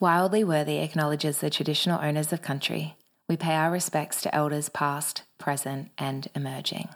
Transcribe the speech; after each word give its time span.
Wildly 0.00 0.42
Worthy 0.42 0.78
acknowledges 0.78 1.38
the 1.38 1.50
traditional 1.50 2.00
owners 2.02 2.32
of 2.32 2.42
country. 2.42 2.96
We 3.28 3.36
pay 3.36 3.54
our 3.54 3.70
respects 3.70 4.22
to 4.22 4.34
elders 4.34 4.68
past, 4.68 5.22
present, 5.38 5.90
and 5.96 6.26
emerging. 6.34 6.88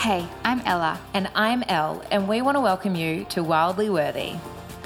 Hey, 0.00 0.28
I'm 0.44 0.60
Ella, 0.60 1.00
And 1.14 1.28
I'm 1.34 1.64
Elle, 1.64 2.00
and 2.12 2.28
we 2.28 2.42
want 2.42 2.54
to 2.54 2.60
welcome 2.60 2.94
you 2.94 3.24
to 3.30 3.42
Wildly 3.42 3.90
Worthy. 3.90 4.34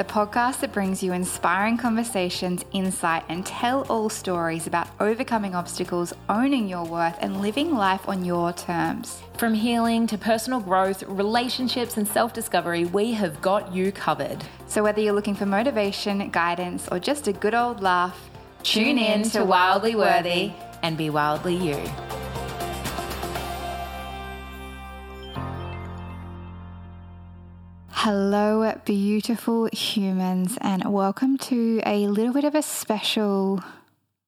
The 0.00 0.04
podcast 0.04 0.60
that 0.60 0.72
brings 0.72 1.03
you 1.03 1.12
inspiring 1.12 1.76
conversations, 1.76 2.64
insight, 2.72 3.22
and 3.28 3.44
tell 3.44 3.82
all 3.90 4.08
stories 4.08 4.67
about 4.67 4.88
overcoming 4.99 5.54
obstacles, 5.54 6.14
owning 6.30 6.67
your 6.67 6.87
worth, 6.87 7.19
and 7.21 7.42
living 7.42 7.74
life 7.74 8.08
on 8.08 8.24
your 8.24 8.50
terms. 8.54 9.21
From 9.36 9.53
healing 9.53 10.06
to 10.06 10.17
personal 10.17 10.58
growth, 10.58 11.03
relationships, 11.03 11.99
and 11.99 12.08
self 12.08 12.32
discovery, 12.32 12.86
we 12.86 13.13
have 13.13 13.42
got 13.42 13.74
you 13.74 13.92
covered. 13.92 14.42
So, 14.68 14.82
whether 14.82 15.03
you're 15.03 15.13
looking 15.13 15.35
for 15.35 15.44
motivation, 15.44 16.30
guidance, 16.30 16.88
or 16.91 16.98
just 16.98 17.28
a 17.28 17.34
good 17.34 17.54
old 17.54 17.82
laugh, 17.82 18.18
Tune 18.62 18.96
in 18.96 19.24
to 19.24 19.45
Wildly 19.45 19.96
Worthy 19.96 20.52
and 20.82 20.96
be 20.96 21.10
wildly 21.10 21.56
you. 21.56 22.20
Hello, 28.04 28.72
beautiful 28.86 29.68
humans, 29.74 30.56
and 30.62 30.90
welcome 30.90 31.36
to 31.36 31.82
a 31.84 32.06
little 32.06 32.32
bit 32.32 32.45
of 32.45 32.54
a 32.54 32.62
special 32.62 33.62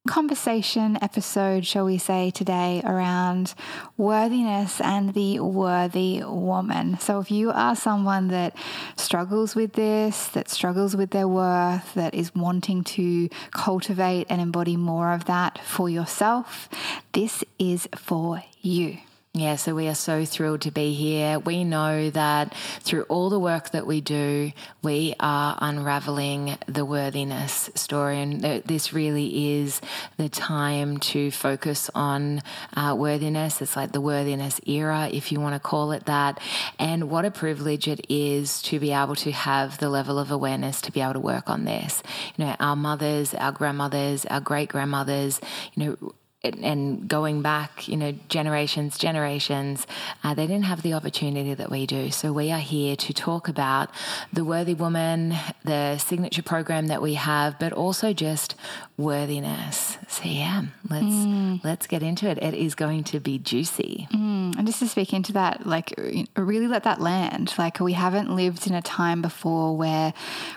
conversation 0.06 0.98
episode, 1.00 1.64
shall 1.64 1.86
we 1.86 1.96
say, 1.96 2.30
today 2.30 2.82
around 2.84 3.54
worthiness 3.96 4.78
and 4.82 5.14
the 5.14 5.40
worthy 5.40 6.22
woman. 6.22 6.98
So, 7.00 7.18
if 7.20 7.30
you 7.30 7.50
are 7.50 7.74
someone 7.74 8.28
that 8.28 8.54
struggles 8.96 9.54
with 9.54 9.72
this, 9.72 10.26
that 10.28 10.50
struggles 10.50 10.94
with 10.94 11.12
their 11.12 11.26
worth, 11.26 11.94
that 11.94 12.12
is 12.12 12.34
wanting 12.34 12.84
to 12.84 13.30
cultivate 13.52 14.26
and 14.28 14.42
embody 14.42 14.76
more 14.76 15.14
of 15.14 15.24
that 15.24 15.58
for 15.64 15.88
yourself, 15.88 16.68
this 17.14 17.42
is 17.58 17.88
for 17.96 18.44
you. 18.60 18.98
Yeah, 19.34 19.56
so 19.56 19.74
we 19.74 19.88
are 19.88 19.94
so 19.94 20.26
thrilled 20.26 20.60
to 20.62 20.70
be 20.70 20.92
here. 20.92 21.38
We 21.38 21.64
know 21.64 22.10
that 22.10 22.54
through 22.80 23.04
all 23.04 23.30
the 23.30 23.38
work 23.38 23.70
that 23.70 23.86
we 23.86 24.02
do, 24.02 24.52
we 24.82 25.14
are 25.18 25.56
unraveling 25.58 26.58
the 26.66 26.84
worthiness 26.84 27.70
story. 27.74 28.20
And 28.20 28.42
this 28.42 28.92
really 28.92 29.54
is 29.62 29.80
the 30.18 30.28
time 30.28 30.98
to 30.98 31.30
focus 31.30 31.88
on 31.94 32.42
uh, 32.76 32.94
worthiness. 32.94 33.62
It's 33.62 33.74
like 33.74 33.92
the 33.92 34.02
worthiness 34.02 34.60
era, 34.66 35.08
if 35.10 35.32
you 35.32 35.40
want 35.40 35.54
to 35.54 35.60
call 35.60 35.92
it 35.92 36.04
that. 36.04 36.38
And 36.78 37.08
what 37.08 37.24
a 37.24 37.30
privilege 37.30 37.88
it 37.88 38.04
is 38.10 38.60
to 38.64 38.78
be 38.78 38.92
able 38.92 39.16
to 39.16 39.32
have 39.32 39.78
the 39.78 39.88
level 39.88 40.18
of 40.18 40.30
awareness 40.30 40.82
to 40.82 40.92
be 40.92 41.00
able 41.00 41.14
to 41.14 41.20
work 41.20 41.48
on 41.48 41.64
this. 41.64 42.02
You 42.36 42.44
know, 42.44 42.56
our 42.60 42.76
mothers, 42.76 43.32
our 43.32 43.52
grandmothers, 43.52 44.26
our 44.26 44.40
great 44.42 44.68
grandmothers, 44.68 45.40
you 45.72 45.86
know, 45.86 46.12
and 46.44 47.06
going 47.06 47.40
back, 47.40 47.86
you 47.86 47.96
know, 47.96 48.12
generations, 48.28 48.98
generations, 48.98 49.86
uh, 50.24 50.34
they 50.34 50.44
didn't 50.44 50.64
have 50.64 50.82
the 50.82 50.92
opportunity 50.92 51.54
that 51.54 51.70
we 51.70 51.86
do. 51.86 52.10
So 52.10 52.32
we 52.32 52.50
are 52.50 52.58
here 52.58 52.96
to 52.96 53.12
talk 53.12 53.46
about 53.46 53.90
the 54.32 54.44
Worthy 54.44 54.74
Woman, 54.74 55.34
the 55.64 55.98
signature 55.98 56.42
program 56.42 56.88
that 56.88 57.00
we 57.00 57.14
have, 57.14 57.60
but 57.60 57.72
also 57.72 58.12
just 58.12 58.56
worthiness. 59.02 59.98
So 60.08 60.24
yeah, 60.24 60.62
let's 60.90 61.04
mm. 61.04 61.64
let's 61.64 61.86
get 61.86 62.02
into 62.02 62.28
it. 62.28 62.42
It 62.42 62.54
is 62.54 62.74
going 62.74 63.04
to 63.04 63.20
be 63.20 63.38
juicy. 63.38 64.06
Mm. 64.12 64.56
And 64.58 64.66
just 64.66 64.80
to 64.80 64.88
speak 64.88 65.12
into 65.12 65.32
that, 65.32 65.66
like 65.66 65.94
really 66.36 66.68
let 66.68 66.84
that 66.84 67.00
land. 67.00 67.54
Like 67.58 67.80
we 67.80 67.94
haven't 67.94 68.34
lived 68.34 68.66
in 68.66 68.74
a 68.74 68.82
time 68.82 69.22
before 69.22 69.76
where 69.76 70.12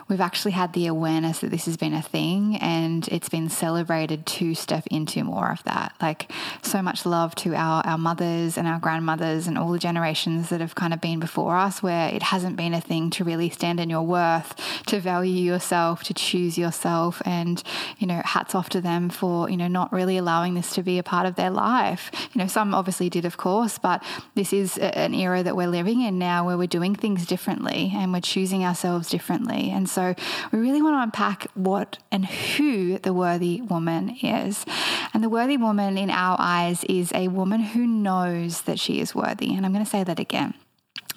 we've 0.07 0.21
actually 0.21 0.51
had 0.51 0.73
the 0.73 0.87
awareness 0.87 1.39
that 1.39 1.51
this 1.51 1.65
has 1.65 1.77
been 1.77 1.93
a 1.93 2.01
thing 2.01 2.57
and 2.57 3.07
it's 3.09 3.29
been 3.29 3.49
celebrated 3.49 4.25
to 4.25 4.55
step 4.55 4.85
into 4.87 5.23
more 5.23 5.51
of 5.51 5.63
that. 5.63 5.93
Like 6.01 6.31
so 6.61 6.81
much 6.81 7.05
love 7.05 7.33
to 7.35 7.55
our, 7.55 7.81
our 7.85 7.97
mothers 7.97 8.57
and 8.57 8.67
our 8.67 8.79
grandmothers 8.79 9.47
and 9.47 9.57
all 9.57 9.71
the 9.71 9.79
generations 9.79 10.49
that 10.49 10.61
have 10.61 10.75
kind 10.75 10.93
of 10.93 11.01
been 11.01 11.19
before 11.19 11.55
us 11.55 11.81
where 11.81 12.09
it 12.09 12.23
hasn't 12.23 12.57
been 12.57 12.73
a 12.73 12.81
thing 12.81 13.09
to 13.11 13.23
really 13.23 13.49
stand 13.49 13.79
in 13.79 13.89
your 13.89 14.03
worth, 14.03 14.55
to 14.87 14.99
value 14.99 15.31
yourself, 15.31 16.03
to 16.03 16.13
choose 16.13 16.57
yourself. 16.57 17.21
And, 17.25 17.63
you 17.97 18.07
know, 18.07 18.21
hats 18.35 18.53
off 18.53 18.67
to 18.67 18.81
them 18.81 19.09
for, 19.09 19.49
you 19.49 19.55
know, 19.55 19.69
not 19.69 19.93
really 19.93 20.17
allowing 20.17 20.55
this 20.55 20.73
to 20.73 20.83
be 20.83 20.99
a 20.99 21.03
part 21.03 21.25
of 21.25 21.35
their 21.35 21.49
life. 21.49 22.11
You 22.33 22.39
know, 22.41 22.47
some 22.47 22.75
obviously 22.75 23.09
did, 23.09 23.23
of 23.23 23.37
course, 23.37 23.77
but 23.77 24.03
this 24.35 24.51
is 24.51 24.77
a- 24.77 24.97
an 24.97 25.13
era 25.13 25.41
that 25.41 25.55
we're 25.55 25.69
living 25.79 26.01
in 26.01 26.19
now 26.19 26.45
where 26.45 26.57
we're 26.57 26.75
doing 26.79 26.95
things 26.95 27.25
differently 27.25 27.93
and 27.95 28.11
we're 28.11 28.19
choosing 28.19 28.65
ourselves 28.65 29.09
differently. 29.09 29.71
And 29.71 29.89
so 29.89 30.15
we 30.51 30.59
really 30.59 30.81
want 30.81 30.95
to 30.97 31.01
unpack 31.01 31.47
what 31.53 31.97
and 32.11 32.25
who 32.25 32.99
the 32.99 33.13
worthy 33.13 33.61
woman 33.61 34.17
is. 34.21 34.65
And 35.13 35.23
the 35.23 35.29
worthy 35.29 35.55
woman 35.55 35.97
in 35.97 36.09
our 36.09 36.35
eyes 36.37 36.83
is 36.89 37.13
a 37.13 37.29
woman 37.29 37.61
who 37.61 37.87
knows 37.87 38.63
that 38.63 38.79
she 38.79 38.99
is 38.99 39.15
worthy. 39.15 39.55
And 39.55 39.65
I'm 39.65 39.71
going 39.71 39.85
to 39.85 39.89
say 39.89 40.03
that 40.03 40.19
again 40.19 40.53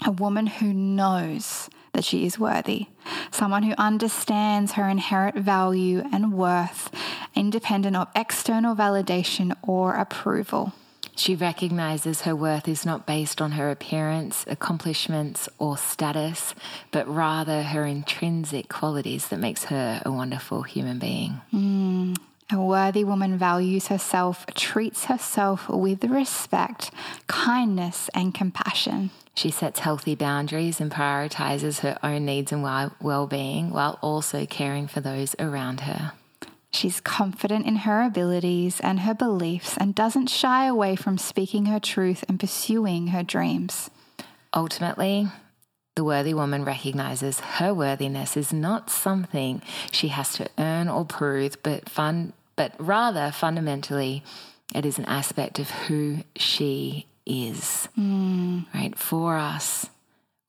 a 0.06 0.12
woman 0.12 0.46
who 0.46 0.72
knows 0.72 1.68
that 1.92 2.04
she 2.04 2.26
is 2.26 2.38
worthy, 2.38 2.86
someone 3.30 3.62
who 3.62 3.74
understands 3.78 4.72
her 4.72 4.88
inherent 4.88 5.36
value 5.36 6.02
and 6.12 6.32
worth, 6.32 6.90
independent 7.34 7.96
of 7.96 8.08
external 8.14 8.74
validation 8.74 9.56
or 9.62 9.94
approval. 9.94 10.72
She 11.18 11.34
recognizes 11.34 12.20
her 12.22 12.36
worth 12.36 12.68
is 12.68 12.86
not 12.86 13.04
based 13.04 13.40
on 13.40 13.52
her 13.52 13.72
appearance, 13.72 14.44
accomplishments, 14.46 15.48
or 15.58 15.76
status, 15.76 16.54
but 16.92 17.08
rather 17.08 17.64
her 17.64 17.84
intrinsic 17.84 18.68
qualities 18.68 19.26
that 19.28 19.40
makes 19.40 19.64
her 19.64 20.00
a 20.06 20.12
wonderful 20.12 20.62
human 20.62 21.00
being. 21.00 21.40
Mm. 21.52 22.16
A 22.52 22.56
worthy 22.56 23.02
woman 23.02 23.36
values 23.36 23.88
herself, 23.88 24.46
treats 24.54 25.06
herself 25.06 25.68
with 25.68 26.04
respect, 26.04 26.92
kindness, 27.26 28.08
and 28.14 28.32
compassion. 28.32 29.10
She 29.38 29.52
sets 29.52 29.78
healthy 29.78 30.16
boundaries 30.16 30.80
and 30.80 30.90
prioritizes 30.90 31.78
her 31.82 31.96
own 32.02 32.24
needs 32.24 32.50
and 32.50 32.60
well 32.60 33.26
being 33.28 33.70
while 33.70 33.96
also 34.02 34.44
caring 34.46 34.88
for 34.88 35.00
those 35.00 35.36
around 35.38 35.82
her. 35.82 36.10
She's 36.72 36.98
confident 36.98 37.64
in 37.64 37.76
her 37.76 38.02
abilities 38.02 38.80
and 38.80 38.98
her 38.98 39.14
beliefs 39.14 39.76
and 39.76 39.94
doesn't 39.94 40.26
shy 40.26 40.66
away 40.66 40.96
from 40.96 41.18
speaking 41.18 41.66
her 41.66 41.78
truth 41.78 42.24
and 42.28 42.40
pursuing 42.40 43.08
her 43.08 43.22
dreams. 43.22 43.90
Ultimately, 44.52 45.28
the 45.94 46.02
worthy 46.02 46.34
woman 46.34 46.64
recognizes 46.64 47.38
her 47.38 47.72
worthiness 47.72 48.36
is 48.36 48.52
not 48.52 48.90
something 48.90 49.62
she 49.92 50.08
has 50.08 50.32
to 50.32 50.48
earn 50.58 50.88
or 50.88 51.04
prove, 51.04 51.62
but 51.62 51.88
fun, 51.88 52.32
but 52.56 52.72
rather 52.80 53.30
fundamentally, 53.30 54.24
it 54.74 54.84
is 54.84 54.98
an 54.98 55.04
aspect 55.04 55.60
of 55.60 55.70
who 55.70 56.24
she 56.34 57.06
is. 57.28 57.86
Hmm. 57.94 58.60
Right? 58.74 58.96
For 58.96 59.36
us, 59.36 59.86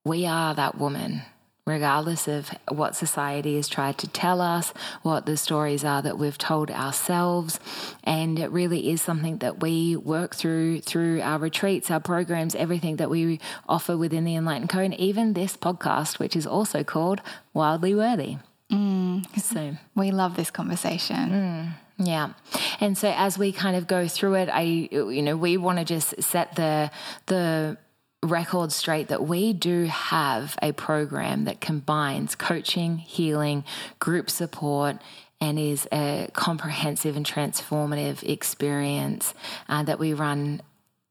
we 0.05 0.25
are 0.25 0.55
that 0.55 0.77
woman, 0.77 1.21
regardless 1.65 2.27
of 2.27 2.49
what 2.69 2.95
society 2.95 3.57
has 3.57 3.67
tried 3.67 3.97
to 3.99 4.07
tell 4.07 4.41
us, 4.41 4.73
what 5.03 5.25
the 5.25 5.37
stories 5.37 5.83
are 5.83 6.01
that 6.01 6.17
we've 6.17 6.37
told 6.37 6.71
ourselves. 6.71 7.59
And 8.03 8.39
it 8.39 8.49
really 8.51 8.89
is 8.89 9.01
something 9.01 9.37
that 9.39 9.59
we 9.61 9.95
work 9.95 10.35
through 10.35 10.81
through 10.81 11.21
our 11.21 11.37
retreats, 11.37 11.91
our 11.91 11.99
programs, 11.99 12.55
everything 12.55 12.95
that 12.95 13.09
we 13.09 13.39
offer 13.67 13.97
within 13.97 14.23
the 14.23 14.35
Enlighten 14.35 14.67
Co, 14.67 14.89
even 14.97 15.33
this 15.33 15.57
podcast, 15.57 16.17
which 16.17 16.35
is 16.35 16.47
also 16.47 16.83
called 16.83 17.21
Wildly 17.53 17.93
Worthy. 17.93 18.37
Hmm. 18.69 19.19
So 19.37 19.77
We 19.95 20.11
love 20.11 20.35
this 20.35 20.51
conversation. 20.51 21.29
Hmm. 21.29 21.88
Yeah. 21.99 22.33
And 22.79 22.97
so 22.97 23.13
as 23.15 23.37
we 23.37 23.51
kind 23.51 23.75
of 23.75 23.85
go 23.85 24.07
through 24.07 24.35
it, 24.35 24.49
I 24.49 24.61
you 24.61 25.21
know, 25.21 25.35
we 25.35 25.57
want 25.57 25.79
to 25.79 25.85
just 25.85 26.21
set 26.23 26.55
the 26.55 26.89
the 27.25 27.77
record 28.23 28.71
straight 28.71 29.09
that 29.09 29.23
we 29.23 29.53
do 29.53 29.83
have 29.85 30.57
a 30.61 30.71
program 30.73 31.45
that 31.45 31.61
combines 31.61 32.35
coaching, 32.35 32.97
healing, 32.97 33.63
group 33.99 34.29
support 34.29 34.97
and 35.41 35.57
is 35.57 35.87
a 35.91 36.29
comprehensive 36.33 37.15
and 37.15 37.25
transformative 37.25 38.27
experience 38.27 39.33
uh, 39.69 39.83
that 39.83 39.99
we 39.99 40.13
run 40.13 40.61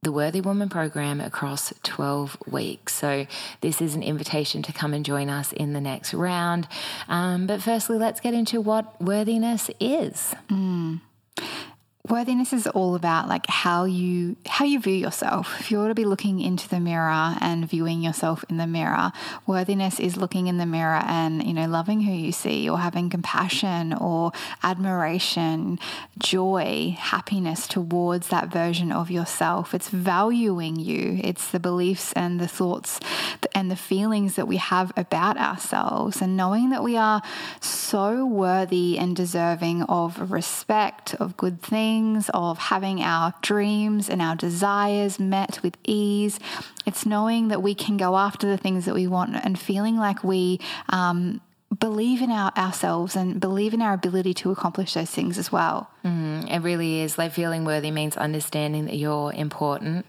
the 0.02 0.12
Worthy 0.12 0.40
Woman 0.40 0.68
program 0.68 1.20
across 1.20 1.72
12 1.82 2.38
weeks. 2.46 2.94
So, 2.94 3.26
this 3.60 3.80
is 3.80 3.94
an 3.94 4.02
invitation 4.02 4.62
to 4.62 4.72
come 4.72 4.94
and 4.94 5.04
join 5.04 5.28
us 5.28 5.52
in 5.52 5.72
the 5.72 5.80
next 5.80 6.14
round. 6.14 6.68
Um, 7.08 7.46
but, 7.46 7.60
firstly, 7.62 7.98
let's 7.98 8.20
get 8.20 8.32
into 8.32 8.60
what 8.60 9.00
worthiness 9.00 9.70
is. 9.80 10.34
Worthiness 12.10 12.54
is 12.54 12.66
all 12.66 12.94
about 12.94 13.28
like 13.28 13.46
how 13.48 13.84
you 13.84 14.36
how 14.46 14.64
you 14.64 14.80
view 14.80 14.94
yourself. 14.94 15.60
If 15.60 15.70
you 15.70 15.78
were 15.78 15.88
to 15.88 15.94
be 15.94 16.06
looking 16.06 16.40
into 16.40 16.66
the 16.66 16.80
mirror 16.80 17.36
and 17.38 17.68
viewing 17.68 18.02
yourself 18.02 18.46
in 18.48 18.56
the 18.56 18.66
mirror, 18.66 19.12
worthiness 19.46 20.00
is 20.00 20.16
looking 20.16 20.46
in 20.46 20.56
the 20.56 20.64
mirror 20.64 21.02
and 21.06 21.42
you 21.42 21.52
know 21.52 21.66
loving 21.66 22.00
who 22.00 22.12
you 22.12 22.32
see 22.32 22.68
or 22.68 22.78
having 22.78 23.10
compassion 23.10 23.92
or 23.92 24.32
admiration, 24.62 25.78
joy, 26.18 26.96
happiness 26.98 27.68
towards 27.68 28.28
that 28.28 28.48
version 28.48 28.90
of 28.90 29.10
yourself. 29.10 29.74
It's 29.74 29.90
valuing 29.90 30.76
you. 30.76 31.20
It's 31.22 31.50
the 31.50 31.60
beliefs 31.60 32.14
and 32.14 32.40
the 32.40 32.48
thoughts 32.48 33.00
and 33.54 33.70
the 33.70 33.76
feelings 33.76 34.36
that 34.36 34.48
we 34.48 34.56
have 34.56 34.92
about 34.96 35.36
ourselves 35.36 36.22
and 36.22 36.38
knowing 36.38 36.70
that 36.70 36.82
we 36.82 36.96
are 36.96 37.22
so 37.60 38.24
worthy 38.24 38.98
and 38.98 39.14
deserving 39.14 39.82
of 39.82 40.30
respect, 40.30 41.14
of 41.16 41.36
good 41.36 41.60
things, 41.60 41.97
of 42.32 42.58
having 42.58 43.00
our 43.02 43.34
dreams 43.42 44.08
and 44.08 44.20
our 44.22 44.36
desires 44.36 45.18
met 45.18 45.62
with 45.62 45.76
ease. 45.84 46.38
It's 46.86 47.04
knowing 47.04 47.48
that 47.48 47.62
we 47.62 47.74
can 47.74 47.96
go 47.96 48.16
after 48.16 48.46
the 48.46 48.56
things 48.56 48.84
that 48.84 48.94
we 48.94 49.06
want 49.06 49.36
and 49.36 49.58
feeling 49.58 49.96
like 49.96 50.24
we 50.24 50.60
um, 50.88 51.40
believe 51.78 52.22
in 52.22 52.30
our, 52.30 52.52
ourselves 52.56 53.16
and 53.16 53.40
believe 53.40 53.74
in 53.74 53.82
our 53.82 53.92
ability 53.92 54.34
to 54.34 54.50
accomplish 54.50 54.94
those 54.94 55.10
things 55.10 55.38
as 55.38 55.52
well. 55.52 55.90
Mm, 56.04 56.50
it 56.50 56.60
really 56.60 57.00
is. 57.00 57.18
Like 57.18 57.32
feeling 57.32 57.64
worthy 57.64 57.90
means 57.90 58.16
understanding 58.16 58.86
that 58.86 58.96
you're 58.96 59.32
important. 59.32 60.06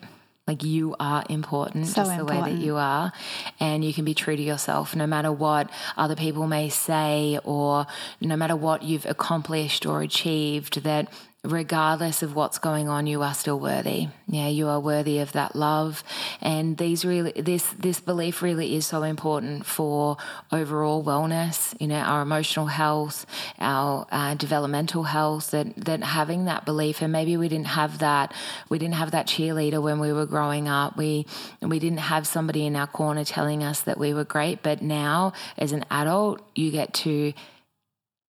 Like 0.47 0.63
you 0.63 0.95
are 0.99 1.23
important, 1.29 1.85
so 1.85 2.01
just 2.01 2.11
important. 2.11 2.27
the 2.27 2.49
way 2.49 2.55
that 2.55 2.65
you 2.65 2.75
are. 2.77 3.13
And 3.59 3.85
you 3.85 3.93
can 3.93 4.03
be 4.03 4.15
true 4.15 4.35
to 4.35 4.41
yourself 4.41 4.95
no 4.95 5.05
matter 5.05 5.31
what 5.31 5.69
other 5.95 6.15
people 6.15 6.47
may 6.47 6.69
say 6.69 7.39
or 7.43 7.85
no 8.19 8.35
matter 8.35 8.55
what 8.55 8.81
you've 8.81 9.05
accomplished 9.05 9.85
or 9.85 10.01
achieved, 10.01 10.81
that 10.81 11.07
regardless 11.45 12.21
of 12.21 12.35
what's 12.35 12.59
going 12.59 12.89
on, 12.89 13.07
you 13.07 13.21
are 13.21 13.33
still 13.33 13.57
worthy. 13.59 14.09
Yeah, 14.27 14.49
you 14.49 14.67
are 14.67 14.79
worthy 14.79 15.19
of 15.19 15.31
that 15.31 15.55
love. 15.55 16.03
And 16.41 16.77
these 16.77 17.05
really, 17.05 17.31
this, 17.31 17.65
this 17.79 18.01
belief 18.01 18.41
really 18.41 18.75
is 18.75 18.85
so 18.85 19.03
important 19.03 19.65
for 19.65 20.17
overall 20.51 21.01
wellness, 21.01 21.79
you 21.79 21.87
know, 21.87 21.95
our 21.95 22.21
emotional 22.21 22.65
health, 22.65 23.25
our 23.57 24.05
uh, 24.11 24.33
developmental 24.33 25.03
health, 25.03 25.51
that, 25.51 25.73
that 25.77 26.03
having 26.03 26.45
that 26.45 26.65
belief, 26.65 27.01
and 27.01 27.13
maybe 27.13 27.37
we 27.37 27.47
didn't 27.47 27.67
have 27.67 27.99
that, 27.99 28.33
we 28.67 28.77
didn't 28.77 28.95
have 28.95 29.11
that 29.11 29.25
cheerleader 29.25 29.81
when 29.81 29.99
we 29.99 30.11
were 30.11 30.25
growing 30.25 30.67
up. 30.67 30.97
We, 30.97 31.25
we 31.61 31.79
didn't 31.79 31.99
have 31.99 32.27
somebody 32.27 32.65
in 32.65 32.75
our 32.75 32.87
corner 32.87 33.23
telling 33.23 33.63
us 33.63 33.81
that 33.81 33.97
we 33.97 34.13
were 34.13 34.25
great. 34.25 34.61
But 34.61 34.81
now 34.81 35.31
as 35.57 35.71
an 35.71 35.85
adult, 35.89 36.41
you 36.53 36.69
get 36.69 36.93
to 36.95 37.31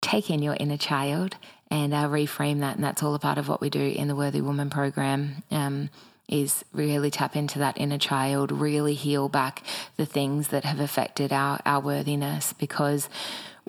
take 0.01 0.31
in 0.31 0.43
your 0.43 0.57
inner 0.59 0.77
child 0.79 1.37
and 1.71 1.95
uh, 1.95 2.09
reframe 2.09 2.61
that. 2.61 2.77
And 2.77 2.85
that's 2.85 3.03
all 3.03 3.15
a 3.15 3.19
part 3.19 3.39
of 3.39 3.49
what 3.49 3.61
we 3.61 3.71
do 3.71 3.81
in 3.81 4.09
the 4.09 4.17
Worthy 4.17 4.41
Woman 4.41 4.71
program. 4.71 5.43
Um, 5.51 5.91
is 6.29 6.65
really 6.73 7.11
tap 7.11 7.35
into 7.35 7.59
that 7.59 7.77
inner 7.77 7.99
child, 7.99 8.53
really 8.53 8.95
heal 8.95 9.29
back 9.29 9.65
the 9.97 10.07
things 10.07 10.49
that 10.49 10.65
have 10.65 10.79
affected 10.79 11.33
our, 11.33 11.59
our 11.67 11.81
worthiness 11.81 12.53
because 12.53 13.09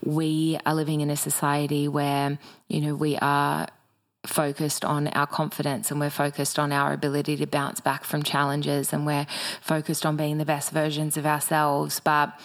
we 0.04 0.60
are 0.66 0.76
living 0.76 1.02
in 1.02 1.10
a 1.10 1.18
society 1.18 1.88
where, 1.88 2.38
you 2.68 2.82
know, 2.82 2.94
we 2.96 3.18
are 3.18 3.68
focused 4.26 4.86
on 4.86 5.08
our 5.10 5.26
confidence 5.26 5.90
and 5.90 6.00
we're 6.00 6.10
focused 6.12 6.60
on 6.60 6.72
our 6.72 6.94
ability 6.94 7.36
to 7.38 7.48
bounce 7.48 7.80
back 7.80 8.04
from 8.04 8.22
challenges 8.22 8.94
and 8.94 9.06
we're 9.06 9.26
focused 9.62 10.06
on 10.06 10.16
being 10.16 10.38
the 10.38 10.46
best 10.46 10.72
versions 10.72 11.18
of 11.18 11.26
ourselves. 11.26 12.00
But 12.00 12.40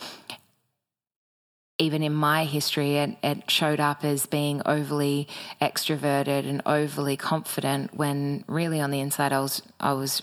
even 1.78 2.02
in 2.02 2.14
my 2.14 2.44
history, 2.44 2.96
it, 2.96 3.16
it, 3.22 3.50
showed 3.50 3.80
up 3.80 4.04
as 4.04 4.26
being 4.26 4.62
overly 4.64 5.28
extroverted 5.60 6.48
and 6.48 6.62
overly 6.64 7.16
confident 7.16 7.94
when 7.94 8.44
really 8.48 8.80
on 8.80 8.90
the 8.90 9.00
inside 9.00 9.32
I 9.32 9.40
was 9.40 9.62
I 9.78 9.92
was 9.92 10.22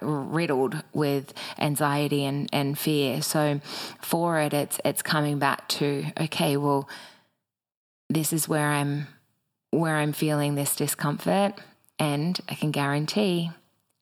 riddled 0.00 0.82
with 0.92 1.32
anxiety 1.58 2.24
and, 2.24 2.48
and 2.52 2.78
fear. 2.78 3.22
So 3.22 3.60
for 4.00 4.40
it, 4.40 4.52
it's 4.52 4.80
it's 4.84 5.02
coming 5.02 5.38
back 5.38 5.68
to 5.68 6.06
okay, 6.20 6.56
well, 6.56 6.88
this 8.08 8.32
is 8.32 8.48
where 8.48 8.68
I'm 8.68 9.06
where 9.70 9.96
I'm 9.96 10.12
feeling 10.12 10.54
this 10.54 10.76
discomfort, 10.76 11.54
and 11.98 12.38
I 12.48 12.54
can 12.54 12.70
guarantee 12.70 13.50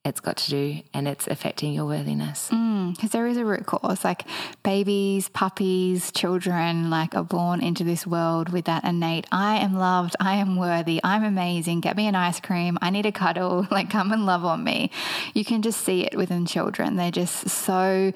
it's 0.07 0.21
got 0.21 0.37
to 0.39 0.51
do 0.51 0.83
and 0.95 1.09
it's 1.09 1.27
affecting 1.27 1.73
your 1.73 1.85
worthiness. 1.85 2.49
Because 2.49 2.59
mm, 2.59 3.11
there 3.11 3.27
is 3.27 3.37
a 3.37 3.45
root 3.45 3.67
cause. 3.67 4.05
Like 4.05 4.25
babies, 4.63 5.29
puppies, 5.29 6.11
children, 6.13 6.91
like 6.91 7.15
are 7.15 7.25
born 7.25 7.63
into 7.63 7.85
this 7.85 8.07
world 8.07 8.51
with 8.51 8.65
that 8.67 8.85
innate, 8.85 9.27
I 9.33 9.57
am 9.59 9.75
loved, 9.75 10.17
I 10.21 10.37
am 10.37 10.57
worthy, 10.57 11.01
I'm 11.03 11.25
amazing, 11.25 11.81
get 11.81 11.97
me 11.97 12.07
an 12.07 12.15
ice 12.15 12.41
cream, 12.41 12.79
I 12.81 12.91
need 12.91 13.07
a 13.07 13.13
cuddle, 13.13 13.67
like 13.71 13.91
come 13.91 14.13
and 14.13 14.27
love 14.27 14.45
on 14.45 14.65
me. 14.65 14.91
You 15.35 15.45
can 15.45 15.63
just 15.63 15.81
see 15.83 16.05
it 16.05 16.17
within 16.17 16.47
children. 16.47 16.97
They're 16.97 17.11
just 17.11 17.49
so 17.49 18.13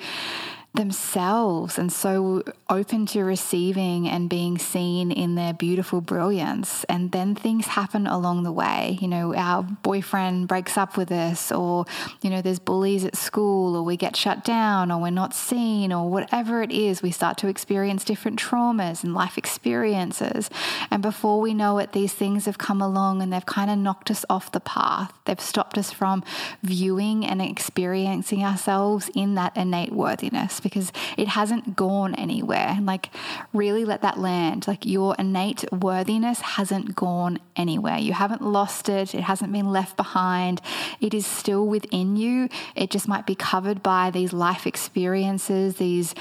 themselves 0.73 1.79
and 1.79 1.93
so 1.93 2.45
open 2.69 3.05
to 3.05 3.25
receiving 3.25 4.09
and 4.09 4.31
being 4.31 4.57
seen 4.57 5.11
in 5.11 5.35
their 5.35 5.53
beautiful 5.53 6.01
brilliance. 6.01 6.85
And 6.85 7.11
then 7.11 7.35
things 7.35 7.67
happen 7.67 8.07
along 8.07 8.45
the 8.45 8.53
way. 8.53 8.97
You 9.01 9.09
know, 9.09 9.35
our 9.35 9.65
boyfriend 9.65 10.47
breaks 10.47 10.79
up 10.79 10.97
with 10.97 11.11
us, 11.11 11.51
or, 11.51 11.87
you 12.23 12.31
know, 12.31 12.41
there's 12.41 12.61
bullies 12.61 13.05
at 13.05 13.17
school, 13.17 13.75
or 13.77 13.83
we 13.83 13.97
get 13.97 14.15
shut 14.15 14.45
down, 14.45 14.93
or 14.93 15.01
we're 15.01 15.11
not 15.11 15.35
seen, 15.35 15.93
or 15.93 16.09
whatever 16.09 16.63
it 16.63 16.71
is. 16.71 17.03
We 17.03 17.11
start 17.11 17.37
to 17.39 17.49
experience 17.49 18.05
different 18.05 18.39
traumas 18.39 19.03
and 19.03 19.13
life 19.13 19.37
experiences. 19.37 20.51
And 20.91 21.03
before 21.03 21.41
we 21.41 21.53
know 21.53 21.79
it, 21.79 21.93
these 21.93 22.13
things 22.13 22.45
have 22.45 22.59
come 22.59 22.81
along 22.81 23.23
and 23.23 23.33
they've 23.33 23.45
kind 23.45 23.71
of 23.71 23.79
knocked 23.79 24.11
us 24.11 24.25
off 24.31 24.53
the 24.53 24.61
path. 24.61 25.13
They've 25.25 25.41
stopped 25.41 25.77
us 25.77 25.91
from 25.91 26.23
viewing 26.63 27.27
and 27.27 27.43
experiencing 27.43 28.45
ourselves 28.45 29.11
in 29.17 29.35
that 29.35 29.57
innate 29.57 29.93
worthiness 29.93 30.60
because 30.61 30.93
it 31.17 31.29
hasn't 31.29 31.77
gone 31.77 32.15
anywhere. 32.15 32.79
Like, 32.81 33.11
really 33.53 33.85
let 33.85 34.03
that 34.03 34.19
land. 34.19 34.69
Like, 34.69 34.87
your 34.87 35.15
innate 35.19 35.65
worthiness 35.73 36.41
hasn't 36.41 36.95
gone 36.95 37.39
anywhere. 37.57 37.99
You 37.99 38.13
haven't 38.13 38.43
lost 38.43 38.89
it, 38.89 39.15
it 39.15 39.23
hasn't 39.23 39.53
been 39.53 39.71
left 39.71 39.97
behind. 39.97 40.61
It 41.01 41.15
is 41.15 41.27
still 41.27 41.67
within 41.67 42.17
you. 42.17 42.49
It 42.75 42.91
just 42.91 43.09
might 43.09 43.27
be 43.27 43.35
covered 43.35 43.83
by 43.83 44.11
these 44.11 44.33
life 44.33 44.67
experiences, 44.67 45.77
these 45.77 46.15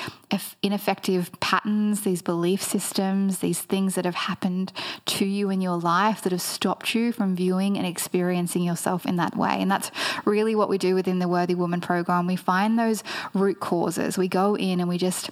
ineffective 0.62 1.32
patterns, 1.40 2.02
these 2.02 2.22
belief 2.22 2.62
systems, 2.62 3.40
these 3.40 3.62
things 3.62 3.96
that 3.96 4.06
have 4.06 4.14
happened 4.14 4.72
to 5.06 5.26
you 5.26 5.50
in 5.50 5.60
your 5.60 5.78
life 5.78 6.22
that 6.22 6.32
have 6.32 6.42
stopped 6.42 6.94
you 6.94 7.12
from 7.12 7.36
viewing 7.36 7.78
and 7.78 7.88
experiencing 7.88 8.62
yourself 8.62 9.08
in 9.08 9.16
that 9.16 9.36
way. 9.36 9.58
And 9.60 9.72
that's 9.72 9.90
really 10.26 10.54
what 10.54 10.70
we 10.70 10.78
do 10.78 10.94
within 10.94 11.18
the 11.18 11.28
Worthy 11.28 11.56
Woman 11.56 11.82
program. 11.82 12.28
We 12.28 12.36
find 12.36 12.78
those 12.78 13.04
root 13.34 13.60
causes. 13.60 14.20
We 14.20 14.28
go 14.30 14.56
in 14.56 14.80
and 14.80 14.88
we 14.88 14.98
just 14.98 15.30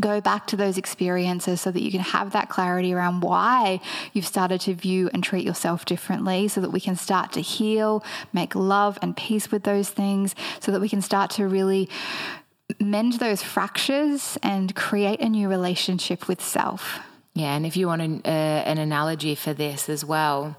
go 0.00 0.20
back 0.20 0.46
to 0.46 0.56
those 0.56 0.78
experiences 0.78 1.60
so 1.60 1.70
that 1.70 1.82
you 1.82 1.90
can 1.90 2.00
have 2.00 2.32
that 2.32 2.48
clarity 2.48 2.94
around 2.94 3.20
why 3.20 3.80
you've 4.12 4.26
started 4.26 4.60
to 4.62 4.74
view 4.74 5.10
and 5.12 5.22
treat 5.22 5.44
yourself 5.44 5.84
differently 5.84 6.48
so 6.48 6.60
that 6.60 6.70
we 6.70 6.80
can 6.80 6.96
start 6.96 7.32
to 7.32 7.40
heal, 7.40 8.02
make 8.32 8.54
love 8.54 8.98
and 9.02 9.16
peace 9.16 9.50
with 9.50 9.64
those 9.64 9.90
things, 9.90 10.34
so 10.60 10.72
that 10.72 10.80
we 10.80 10.88
can 10.88 11.02
start 11.02 11.30
to 11.30 11.46
really 11.46 11.90
mend 12.80 13.14
those 13.14 13.42
fractures 13.42 14.38
and 14.42 14.74
create 14.74 15.20
a 15.20 15.28
new 15.28 15.48
relationship 15.48 16.26
with 16.26 16.42
self. 16.42 17.00
Yeah, 17.34 17.54
and 17.54 17.66
if 17.66 17.76
you 17.76 17.86
want 17.86 18.02
an, 18.02 18.22
uh, 18.24 18.28
an 18.28 18.78
analogy 18.78 19.34
for 19.34 19.52
this 19.52 19.88
as 19.88 20.04
well, 20.04 20.56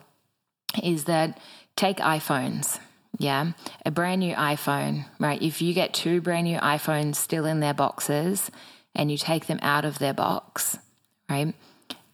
is 0.81 1.05
that 1.05 1.39
take 1.75 1.97
iPhones. 1.97 2.79
Yeah, 3.19 3.51
a 3.85 3.91
brand 3.91 4.21
new 4.21 4.33
iPhone, 4.35 5.05
right? 5.19 5.41
If 5.41 5.61
you 5.61 5.73
get 5.73 5.93
two 5.93 6.19
brand 6.19 6.45
new 6.45 6.57
iPhones 6.57 7.15
still 7.15 7.45
in 7.45 7.59
their 7.59 7.73
boxes 7.73 8.49
and 8.95 9.11
you 9.11 9.17
take 9.17 9.45
them 9.45 9.59
out 9.61 9.85
of 9.85 9.99
their 9.99 10.13
box, 10.13 10.77
right? 11.29 11.53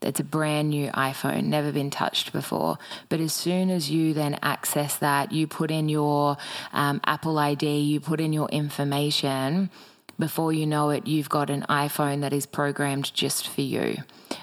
It's 0.01 0.19
a 0.19 0.23
brand 0.23 0.69
new 0.69 0.89
iPhone, 0.91 1.45
never 1.45 1.71
been 1.71 1.89
touched 1.89 2.31
before. 2.31 2.77
But 3.09 3.19
as 3.19 3.33
soon 3.33 3.69
as 3.69 3.89
you 3.89 4.13
then 4.13 4.39
access 4.41 4.95
that, 4.97 5.31
you 5.31 5.47
put 5.47 5.71
in 5.71 5.89
your 5.89 6.37
um, 6.71 7.01
Apple 7.05 7.37
ID, 7.37 7.79
you 7.79 7.99
put 7.99 8.21
in 8.21 8.31
your 8.31 8.47
information, 8.49 9.69
before 10.19 10.51
you 10.51 10.67
know 10.67 10.89
it, 10.89 11.07
you've 11.07 11.29
got 11.29 11.49
an 11.49 11.65
iPhone 11.69 12.21
that 12.21 12.33
is 12.33 12.45
programmed 12.45 13.13
just 13.13 13.47
for 13.47 13.61
you. 13.61 13.97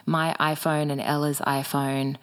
My 0.07 0.35
iPhone 0.41 0.91
and 0.91 1.03
Ella's 1.03 1.41
iPhone 1.41 2.17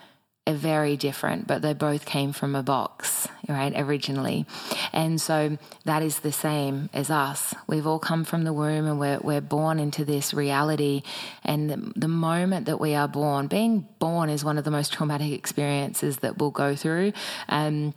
are 0.46 0.54
very 0.54 0.98
different, 0.98 1.48
but 1.48 1.62
they 1.62 1.74
both 1.74 2.06
came 2.06 2.34
from 2.34 2.54
a 2.56 2.64
box, 2.64 3.28
right, 3.48 3.74
originally. 3.78 4.46
And 4.92 5.20
so 5.22 5.58
that 5.86 6.04
is 6.04 6.20
the 6.20 6.34
same 6.34 6.90
as 6.94 7.10
us. 7.10 7.56
We've 7.66 7.88
all 7.88 8.00
come 8.00 8.26
from 8.26 8.44
the 8.44 8.52
womb 8.52 8.86
and 8.86 9.00
we're, 9.00 9.20
we're 9.20 9.42
born 9.42 9.80
into 9.80 10.04
this 10.04 10.34
reality. 10.34 11.04
And 11.46 11.70
the, 11.70 11.94
the 11.96 12.08
moment 12.10 12.66
that 12.66 12.80
we 12.80 12.94
are 12.94 13.08
born, 13.08 13.48
being 13.48 13.88
born 14.00 14.30
is 14.30 14.44
one 14.44 14.58
of 14.58 14.66
the 14.66 14.72
most 14.72 14.92
traumatic 14.92 15.32
experiences 15.32 16.18
that 16.18 16.38
we'll 16.38 16.52
go 16.52 16.76
through. 16.76 17.14
Um, 17.48 17.94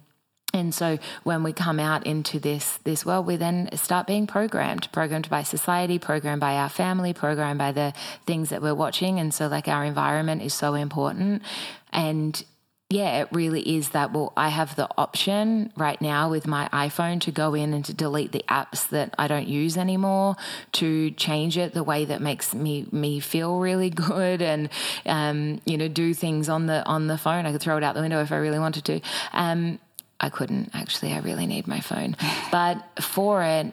and 0.56 0.74
so 0.74 0.98
when 1.22 1.42
we 1.42 1.52
come 1.52 1.78
out 1.78 2.06
into 2.06 2.40
this 2.40 2.78
this 2.84 3.04
world, 3.04 3.26
we 3.26 3.36
then 3.36 3.68
start 3.76 4.06
being 4.06 4.26
programmed, 4.26 4.90
programmed 4.92 5.28
by 5.28 5.42
society, 5.42 5.98
programmed 5.98 6.40
by 6.40 6.54
our 6.54 6.68
family, 6.68 7.12
programmed 7.12 7.58
by 7.58 7.72
the 7.72 7.92
things 8.26 8.50
that 8.50 8.62
we're 8.62 8.74
watching. 8.74 9.20
And 9.20 9.32
so 9.32 9.46
like 9.46 9.68
our 9.68 9.84
environment 9.84 10.42
is 10.42 10.54
so 10.54 10.74
important. 10.74 11.42
And 11.92 12.42
yeah, 12.88 13.22
it 13.22 13.28
really 13.32 13.76
is 13.76 13.90
that. 13.90 14.12
Well, 14.12 14.32
I 14.36 14.48
have 14.48 14.76
the 14.76 14.88
option 14.96 15.72
right 15.76 16.00
now 16.00 16.30
with 16.30 16.46
my 16.46 16.68
iPhone 16.72 17.20
to 17.22 17.32
go 17.32 17.52
in 17.52 17.74
and 17.74 17.84
to 17.84 17.92
delete 17.92 18.30
the 18.30 18.44
apps 18.48 18.88
that 18.90 19.12
I 19.18 19.26
don't 19.26 19.48
use 19.48 19.76
anymore, 19.76 20.36
to 20.72 21.10
change 21.10 21.58
it 21.58 21.74
the 21.74 21.82
way 21.82 22.04
that 22.04 22.20
makes 22.20 22.54
me 22.54 22.86
me 22.92 23.18
feel 23.18 23.58
really 23.58 23.90
good, 24.10 24.40
and 24.40 24.68
um, 25.04 25.60
you 25.64 25.76
know, 25.76 25.88
do 25.88 26.14
things 26.14 26.48
on 26.48 26.66
the 26.66 26.84
on 26.86 27.08
the 27.08 27.18
phone. 27.18 27.44
I 27.44 27.50
could 27.50 27.60
throw 27.60 27.76
it 27.76 27.82
out 27.82 27.96
the 27.96 28.02
window 28.02 28.22
if 28.22 28.30
I 28.30 28.36
really 28.36 28.60
wanted 28.60 28.84
to. 28.84 29.00
Um, 29.32 29.80
I 30.20 30.28
couldn't 30.28 30.70
actually. 30.74 31.12
I 31.12 31.18
really 31.18 31.46
need 31.46 31.66
my 31.66 31.80
phone. 31.80 32.16
But 32.50 32.82
for 33.00 33.42
it, 33.42 33.72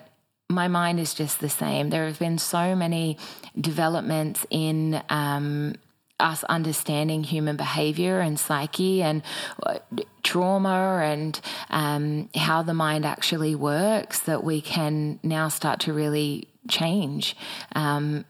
my 0.49 0.67
mind 0.67 0.99
is 0.99 1.13
just 1.13 1.39
the 1.39 1.49
same. 1.49 1.89
There 1.89 2.05
have 2.05 2.19
been 2.19 2.37
so 2.37 2.75
many 2.75 3.17
developments 3.59 4.45
in 4.49 5.01
um, 5.09 5.75
us 6.19 6.43
understanding 6.45 7.23
human 7.23 7.55
behavior 7.55 8.19
and 8.19 8.39
psyche 8.39 9.01
and 9.01 9.21
uh, 9.63 9.79
trauma 10.23 11.01
and 11.03 11.39
um, 11.69 12.29
how 12.35 12.61
the 12.61 12.73
mind 12.73 13.05
actually 13.05 13.55
works 13.55 14.19
that 14.21 14.43
we 14.43 14.61
can 14.61 15.19
now 15.23 15.49
start 15.49 15.79
to 15.81 15.93
really 15.93 16.47
change 16.69 17.35
um, 17.75 18.25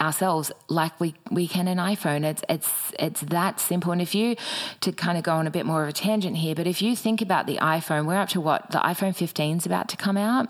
ourselves 0.00 0.52
like 0.68 0.98
we 1.00 1.14
we 1.30 1.48
can 1.48 1.68
an 1.68 1.78
iPhone. 1.78 2.24
It's 2.24 2.42
it's 2.48 2.70
it's 2.98 3.20
that 3.22 3.60
simple. 3.60 3.92
And 3.92 4.00
if 4.00 4.14
you 4.14 4.36
to 4.80 4.92
kind 4.92 5.18
of 5.18 5.24
go 5.24 5.32
on 5.32 5.46
a 5.46 5.50
bit 5.50 5.66
more 5.66 5.82
of 5.82 5.88
a 5.88 5.92
tangent 5.92 6.36
here, 6.36 6.54
but 6.54 6.66
if 6.66 6.80
you 6.82 6.94
think 6.96 7.20
about 7.20 7.46
the 7.46 7.56
iPhone, 7.56 8.06
we're 8.06 8.16
up 8.16 8.28
to 8.30 8.40
what 8.40 8.70
the 8.70 8.78
iPhone 8.78 9.14
15 9.14 9.58
is 9.58 9.66
about 9.66 9.88
to 9.88 9.96
come 9.96 10.16
out, 10.16 10.48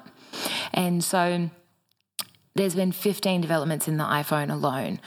and 0.72 1.02
so 1.02 1.50
there's 2.54 2.74
been 2.74 2.92
15 2.92 3.40
developments 3.40 3.88
in 3.88 3.96
the 3.96 4.04
iPhone 4.04 4.50
alone. 4.50 5.00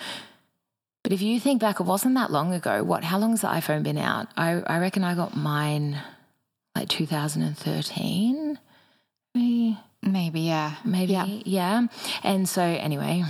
But 1.04 1.12
if 1.12 1.22
you 1.22 1.40
think 1.40 1.60
back, 1.60 1.80
it 1.80 1.84
wasn't 1.84 2.16
that 2.16 2.32
long 2.32 2.54
ago. 2.54 2.84
What? 2.84 3.04
How 3.04 3.18
long 3.18 3.32
has 3.32 3.42
the 3.42 3.48
iPhone 3.48 3.84
been 3.84 3.98
out? 3.98 4.28
I 4.38 4.62
I 4.62 4.80
reckon 4.80 5.04
I 5.04 5.16
got 5.16 5.36
mine 5.36 6.02
like 6.76 6.90
2013. 6.90 8.60
Maybe 9.34 9.78
Maybe, 10.04 10.42
yeah. 10.42 10.76
Maybe, 10.84 11.14
yeah. 11.14 11.26
yeah. 11.46 11.88
And 12.24 12.50
so, 12.50 12.64
anyway, 12.64 13.24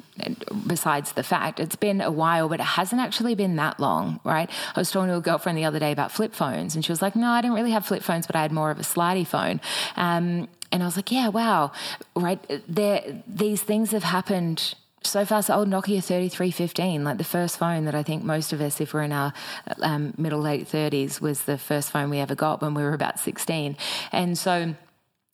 besides 0.66 1.12
the 1.12 1.22
fact, 1.22 1.60
it's 1.60 1.76
been 1.76 2.00
a 2.00 2.10
while, 2.10 2.48
but 2.48 2.60
it 2.60 2.64
hasn't 2.64 3.00
actually 3.00 3.34
been 3.34 3.56
that 3.56 3.78
long, 3.80 4.20
right? 4.24 4.50
I 4.74 4.80
was 4.80 4.90
talking 4.90 5.08
to 5.08 5.16
a 5.16 5.20
girlfriend 5.20 5.58
the 5.58 5.64
other 5.64 5.78
day 5.78 5.92
about 5.92 6.12
flip 6.12 6.34
phones, 6.34 6.74
and 6.74 6.84
she 6.84 6.92
was 6.92 7.02
like, 7.02 7.16
No, 7.16 7.30
I 7.30 7.40
didn't 7.40 7.56
really 7.56 7.72
have 7.72 7.86
flip 7.86 8.02
phones, 8.02 8.26
but 8.26 8.36
I 8.36 8.42
had 8.42 8.52
more 8.52 8.70
of 8.70 8.78
a 8.78 8.82
slidey 8.82 9.26
phone. 9.26 9.60
Um, 9.96 10.48
and 10.70 10.82
I 10.82 10.86
was 10.86 10.96
like, 10.96 11.10
Yeah, 11.10 11.28
wow, 11.28 11.72
right? 12.14 12.38
There, 12.68 13.22
these 13.26 13.62
things 13.62 13.92
have 13.92 14.04
happened 14.04 14.74
so 15.02 15.24
fast. 15.24 15.50
Old 15.50 15.68
Nokia 15.68 16.02
3315, 16.02 17.04
like 17.04 17.18
the 17.18 17.24
first 17.24 17.58
phone 17.58 17.84
that 17.84 17.94
I 17.94 18.02
think 18.02 18.24
most 18.24 18.52
of 18.52 18.60
us, 18.60 18.80
if 18.80 18.94
we're 18.94 19.02
in 19.02 19.12
our 19.12 19.32
um, 19.80 20.14
middle 20.16 20.40
late 20.40 20.68
30s, 20.68 21.20
was 21.20 21.42
the 21.42 21.58
first 21.58 21.90
phone 21.90 22.10
we 22.10 22.18
ever 22.18 22.34
got 22.34 22.60
when 22.62 22.74
we 22.74 22.82
were 22.82 22.94
about 22.94 23.18
16. 23.18 23.76
And 24.12 24.36
so, 24.36 24.74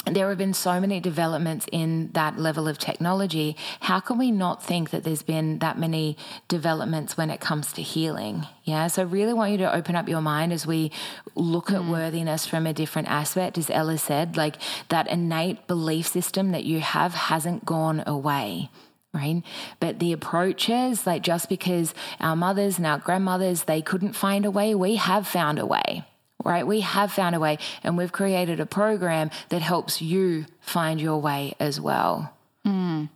there 0.07 0.29
have 0.29 0.39
been 0.39 0.55
so 0.55 0.81
many 0.81 1.01
developments 1.01 1.67
in 1.73 2.11
that 2.13 2.39
level 2.39 2.69
of 2.69 2.79
technology. 2.79 3.57
How 3.81 4.01
can 4.01 4.19
we 4.19 4.31
not 4.31 4.63
think 4.63 4.91
that 4.91 5.05
there's 5.05 5.23
been 5.23 5.59
that 5.61 5.79
many 5.79 6.17
developments 6.49 7.17
when 7.17 7.31
it 7.31 7.41
comes 7.41 7.73
to 7.75 7.83
healing? 7.83 8.47
Yeah. 8.65 8.87
So, 8.89 9.03
I 9.03 9.05
really 9.07 9.33
want 9.33 9.53
you 9.53 9.59
to 9.59 9.75
open 9.75 9.97
up 9.97 10.09
your 10.09 10.21
mind 10.21 10.53
as 10.53 10.67
we 10.67 10.93
look 11.35 11.69
mm. 11.69 11.77
at 11.77 11.85
worthiness 11.85 12.47
from 12.47 12.67
a 12.67 12.73
different 12.73 13.09
aspect. 13.09 13.57
As 13.57 13.71
Ella 13.71 13.99
said, 13.99 14.37
like 14.37 14.57
that 14.89 15.09
innate 15.09 15.67
belief 15.67 16.07
system 16.07 16.53
that 16.53 16.65
you 16.65 16.81
have 16.81 17.15
hasn't 17.15 17.65
gone 17.65 18.03
away 18.07 18.71
right? 19.15 19.45
But 19.79 20.01
the 20.01 20.13
approaches, 20.13 21.07
like 21.07 21.23
just 21.23 21.49
because 21.49 21.95
our 22.19 22.35
mothers 22.35 22.79
and 22.79 22.87
our 22.87 22.99
grandmothers, 22.99 23.63
they 23.63 23.81
couldn't 23.81 24.15
find 24.15 24.45
a 24.45 24.51
way, 24.51 24.75
we 24.75 24.97
have 24.97 25.29
found 25.29 25.61
a 25.61 25.65
way 25.65 26.05
right? 26.45 26.67
We 26.67 26.81
have 26.81 27.13
found 27.13 27.35
a 27.35 27.41
way 27.41 27.59
and 27.83 27.97
we've 27.97 28.13
created 28.13 28.61
a 28.61 28.67
program 28.67 29.31
that 29.49 29.63
helps 29.63 30.01
you 30.01 30.47
find 30.61 31.01
your 31.01 31.21
way 31.21 31.55
as 31.59 31.81
well. 31.81 32.33
Mm. 32.67 33.09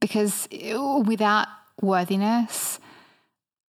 Because 0.00 0.48
without 0.50 1.48
worthiness, 1.80 2.78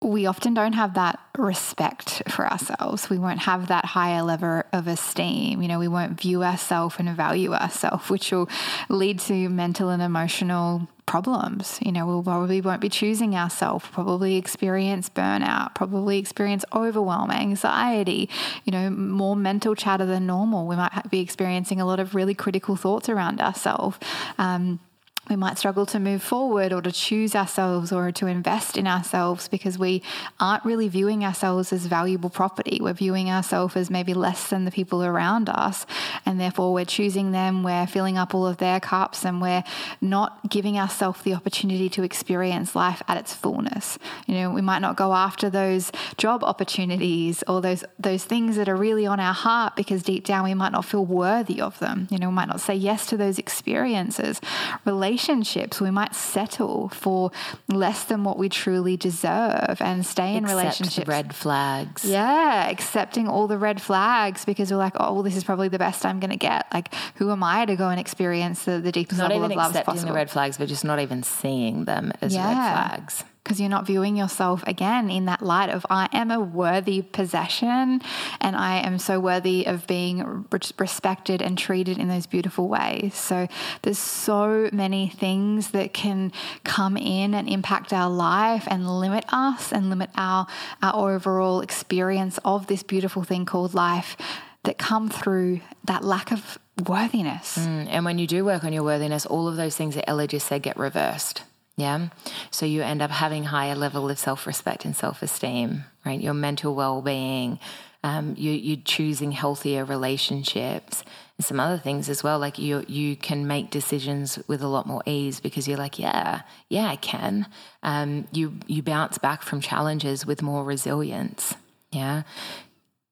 we 0.02 0.26
often 0.26 0.54
don't 0.54 0.74
have 0.74 0.94
that 0.94 1.20
respect 1.38 2.24
for 2.30 2.50
ourselves. 2.50 3.10
We 3.10 3.18
won't 3.18 3.40
have 3.40 3.68
that 3.68 3.84
higher 3.84 4.22
level 4.22 4.64
of 4.72 4.88
esteem. 4.88 5.62
You 5.62 5.68
know, 5.68 5.80
we 5.80 5.90
won't 5.90 6.20
view 6.20 6.44
ourselves 6.44 6.96
and 7.00 7.10
value 7.10 7.54
ourselves, 7.54 8.10
which 8.10 8.32
will 8.32 8.48
lead 8.88 9.20
to 9.22 9.50
mental 9.50 9.90
and 9.90 10.02
emotional 10.02 10.88
problems. 11.10 11.80
You 11.82 11.92
know, 11.92 12.06
we'll 12.06 12.22
probably 12.22 12.62
won't 12.62 12.82
be 12.82 12.88
choosing 12.88 13.36
ourselves, 13.36 13.84
probably 13.92 14.36
experience 14.36 15.10
burnout, 15.10 15.74
probably 15.74 16.20
experience 16.20 16.64
overwhelm, 16.72 17.32
anxiety, 17.32 18.30
you 18.64 18.72
know, 18.72 18.92
more 18.92 19.36
mental 19.36 19.74
chatter 19.74 20.06
than 20.06 20.28
normal. 20.28 20.68
We 20.68 20.76
might 20.76 21.10
be 21.10 21.20
experiencing 21.20 21.82
a 21.82 21.86
lot 21.86 22.00
of 22.00 22.14
really 22.14 22.36
critical 22.36 22.76
thoughts 22.76 23.10
around 23.10 23.42
ourselves. 23.42 23.98
Um, 24.38 24.80
we 25.30 25.36
might 25.36 25.58
struggle 25.60 25.86
to 25.86 26.00
move 26.00 26.24
forward 26.24 26.74
or 26.74 26.82
to 26.82 26.92
choose 26.92 27.36
ourselves 27.36 27.92
or 27.92 28.12
to 28.12 28.26
invest 28.26 28.78
in 28.78 28.88
ourselves 28.88 29.48
because 29.48 29.78
we 29.78 30.02
aren't 30.40 30.66
really 30.66 30.88
viewing 30.88 31.24
ourselves 31.24 31.72
as 31.72 31.86
valuable 31.86 32.30
property. 32.30 32.80
We're 32.82 32.94
viewing 32.94 33.30
ourselves 33.30 33.76
as 33.76 33.92
maybe 33.92 34.16
less 34.16 34.50
than 34.50 34.66
the 34.66 34.72
people 34.72 35.04
around 35.04 35.48
us, 35.48 35.86
and 36.26 36.40
therefore 36.40 36.74
we're 36.74 36.86
choosing 36.86 37.32
them, 37.32 37.62
we're 37.64 37.86
filling 37.86 38.18
up 38.18 38.34
all 38.34 38.48
of 38.48 38.58
their 38.58 38.80
cups, 38.80 39.24
and 39.24 39.40
we're 39.40 39.64
not 40.02 40.50
giving 40.50 40.80
ourselves 40.80 41.22
the 41.22 41.36
opportunity 41.36 41.90
to 41.90 42.02
experience 42.04 42.76
life 42.76 43.04
at 43.08 43.18
its 43.18 43.34
fullness. 43.34 44.00
You 44.26 44.36
know, 44.36 44.50
we 44.50 44.62
might 44.62 44.80
not 44.80 44.96
go 44.96 45.14
after 45.14 45.50
those 45.50 45.92
job 46.18 46.44
opportunities 46.44 47.44
or 47.48 47.62
those 47.62 47.84
those 48.00 48.24
things 48.24 48.56
that 48.56 48.68
are 48.68 48.76
really 48.76 49.06
on 49.06 49.20
our 49.20 49.34
heart 49.34 49.76
because 49.76 50.02
deep 50.02 50.26
down 50.26 50.44
we 50.44 50.54
might 50.56 50.72
not 50.72 50.86
feel 50.86 51.06
worthy 51.06 51.62
of 51.62 51.78
them. 51.80 52.08
You 52.10 52.18
know, 52.18 52.30
we 52.30 52.36
might 52.36 52.48
not 52.48 52.62
say 52.62 52.74
yes 52.74 53.06
to 53.08 53.18
those 53.18 53.38
experiences. 53.38 54.42
Relationships 54.86 55.19
relationships, 55.20 55.82
we 55.82 55.92
might 55.92 56.16
settle 56.16 56.90
for 56.90 57.32
less 57.68 58.06
than 58.06 58.24
what 58.24 58.38
we 58.38 58.50
truly 58.50 58.96
deserve 58.98 59.78
and 59.80 60.06
stay 60.06 60.36
in 60.36 60.46
Accept 60.46 60.60
relationships. 60.60 61.08
red 61.08 61.36
flags. 61.36 62.06
Yeah, 62.06 62.70
accepting 62.70 63.28
all 63.28 63.48
the 63.48 63.58
red 63.58 63.82
flags 63.82 64.46
because 64.46 64.72
we're 64.72 64.78
like, 64.78 64.94
oh, 64.96 65.14
well, 65.14 65.24
this 65.24 65.36
is 65.36 65.44
probably 65.44 65.68
the 65.68 65.80
best 65.80 66.06
I'm 66.06 66.20
going 66.20 66.32
to 66.32 66.38
get. 66.38 66.68
Like, 66.74 66.94
who 67.16 67.32
am 67.32 67.44
I 67.44 67.66
to 67.66 67.76
go 67.76 67.90
and 67.90 68.00
experience 68.00 68.64
the, 68.64 68.80
the 68.80 68.92
deepest 68.92 69.20
not 69.20 69.30
level 69.30 69.46
of 69.46 69.52
love? 69.52 69.58
Not 69.58 69.70
even 69.70 69.82
accepting 69.82 70.06
the 70.06 70.14
red 70.14 70.30
flags, 70.30 70.58
but 70.58 70.68
just 70.68 70.86
not 70.86 71.00
even 71.00 71.24
seeing 71.24 71.86
them 71.86 72.14
as 72.22 72.34
yeah. 72.34 72.48
red 72.48 72.56
flags 72.56 73.24
because 73.44 73.60
you're 73.60 73.70
not 73.70 73.88
viewing 73.88 74.16
yourself 74.16 74.64
again 74.68 75.10
in 75.10 75.26
that 75.26 75.42
light 75.42 75.70
of 75.70 75.86
I 75.90 76.10
am 76.12 76.30
a 76.30 76.40
worthy 76.40 77.02
possession 77.02 78.02
and 78.40 78.56
I 78.56 78.78
am 78.78 79.00
so 79.00 79.20
worthy 79.20 79.66
of 79.66 79.88
being 79.88 80.46
respected 80.78 81.42
and 81.42 81.58
treated 81.58 81.98
in 81.98 82.08
those 82.10 82.26
beautiful 82.26 82.68
ways. 82.68 83.16
So 83.16 83.48
there's 83.82 83.98
so 83.98 84.70
many 84.72 85.10
things 85.10 85.72
that 85.72 85.94
can 85.94 86.32
come 86.64 86.98
in 86.98 87.34
and 87.34 87.50
impact 87.50 87.94
our 87.94 88.10
life 88.10 88.68
and 88.70 88.88
limit 89.00 89.26
us 89.30 89.72
and 89.72 89.90
limit 89.90 90.10
our 90.16 90.48
our 90.82 91.14
overall 91.16 91.62
experience 91.62 92.40
of 92.46 92.68
this 92.68 92.84
beautiful 92.84 93.24
thing 93.24 93.46
called 93.46 93.74
life 93.74 94.16
that 94.64 94.78
come 94.78 95.10
through 95.10 95.62
that 95.86 96.04
lack 96.04 96.32
of 96.32 96.58
worthiness. 96.88 97.58
Mm, 97.58 97.88
and 97.90 98.06
when 98.06 98.20
you 98.20 98.28
do 98.28 98.46
work 98.46 98.64
on 98.64 98.74
your 98.74 98.84
worthiness, 98.84 99.26
all 99.26 99.48
of 99.48 99.56
those 99.56 99.76
things 99.76 99.96
that 99.96 100.10
Ella 100.10 100.28
just 100.28 100.48
said 100.48 100.62
get 100.62 100.78
reversed. 100.78 101.44
Yeah. 101.80 102.10
So 102.52 102.66
you 102.66 102.82
end 102.82 103.02
up 103.02 103.10
having 103.10 103.46
higher 103.46 103.74
level 103.74 104.10
of 104.10 104.20
self 104.20 104.46
respect 104.46 104.84
and 104.84 104.94
self 104.94 105.22
esteem, 105.22 105.86
right? 106.06 106.20
Your 106.20 106.34
mental 106.34 106.76
well 106.76 107.02
being, 107.02 107.58
um, 108.04 108.36
you 108.38 108.52
you 108.52 108.76
choosing 108.76 109.32
healthier 109.32 109.86
relationships 109.86 111.06
and 111.38 111.46
some 111.46 111.58
other 111.58 111.78
things 111.78 112.10
as 112.10 112.22
well. 112.22 112.38
Like 112.38 112.60
you 112.60 112.84
you 112.90 113.16
can 113.16 113.48
make 113.48 113.70
decisions 113.70 114.38
with 114.46 114.62
a 114.62 114.68
lot 114.68 114.88
more 114.88 115.02
ease 115.06 115.40
because 115.40 115.70
you're 115.70 115.78
like, 115.78 115.98
yeah, 115.98 116.42
yeah, 116.68 116.88
I 116.88 116.98
can. 116.98 117.48
Um, 117.82 118.28
you 118.34 118.60
you 118.68 118.84
bounce 118.84 119.18
back 119.18 119.42
from 119.42 119.62
challenges 119.62 120.26
with 120.26 120.42
more 120.42 120.66
resilience. 120.66 121.56
Yeah 121.92 122.24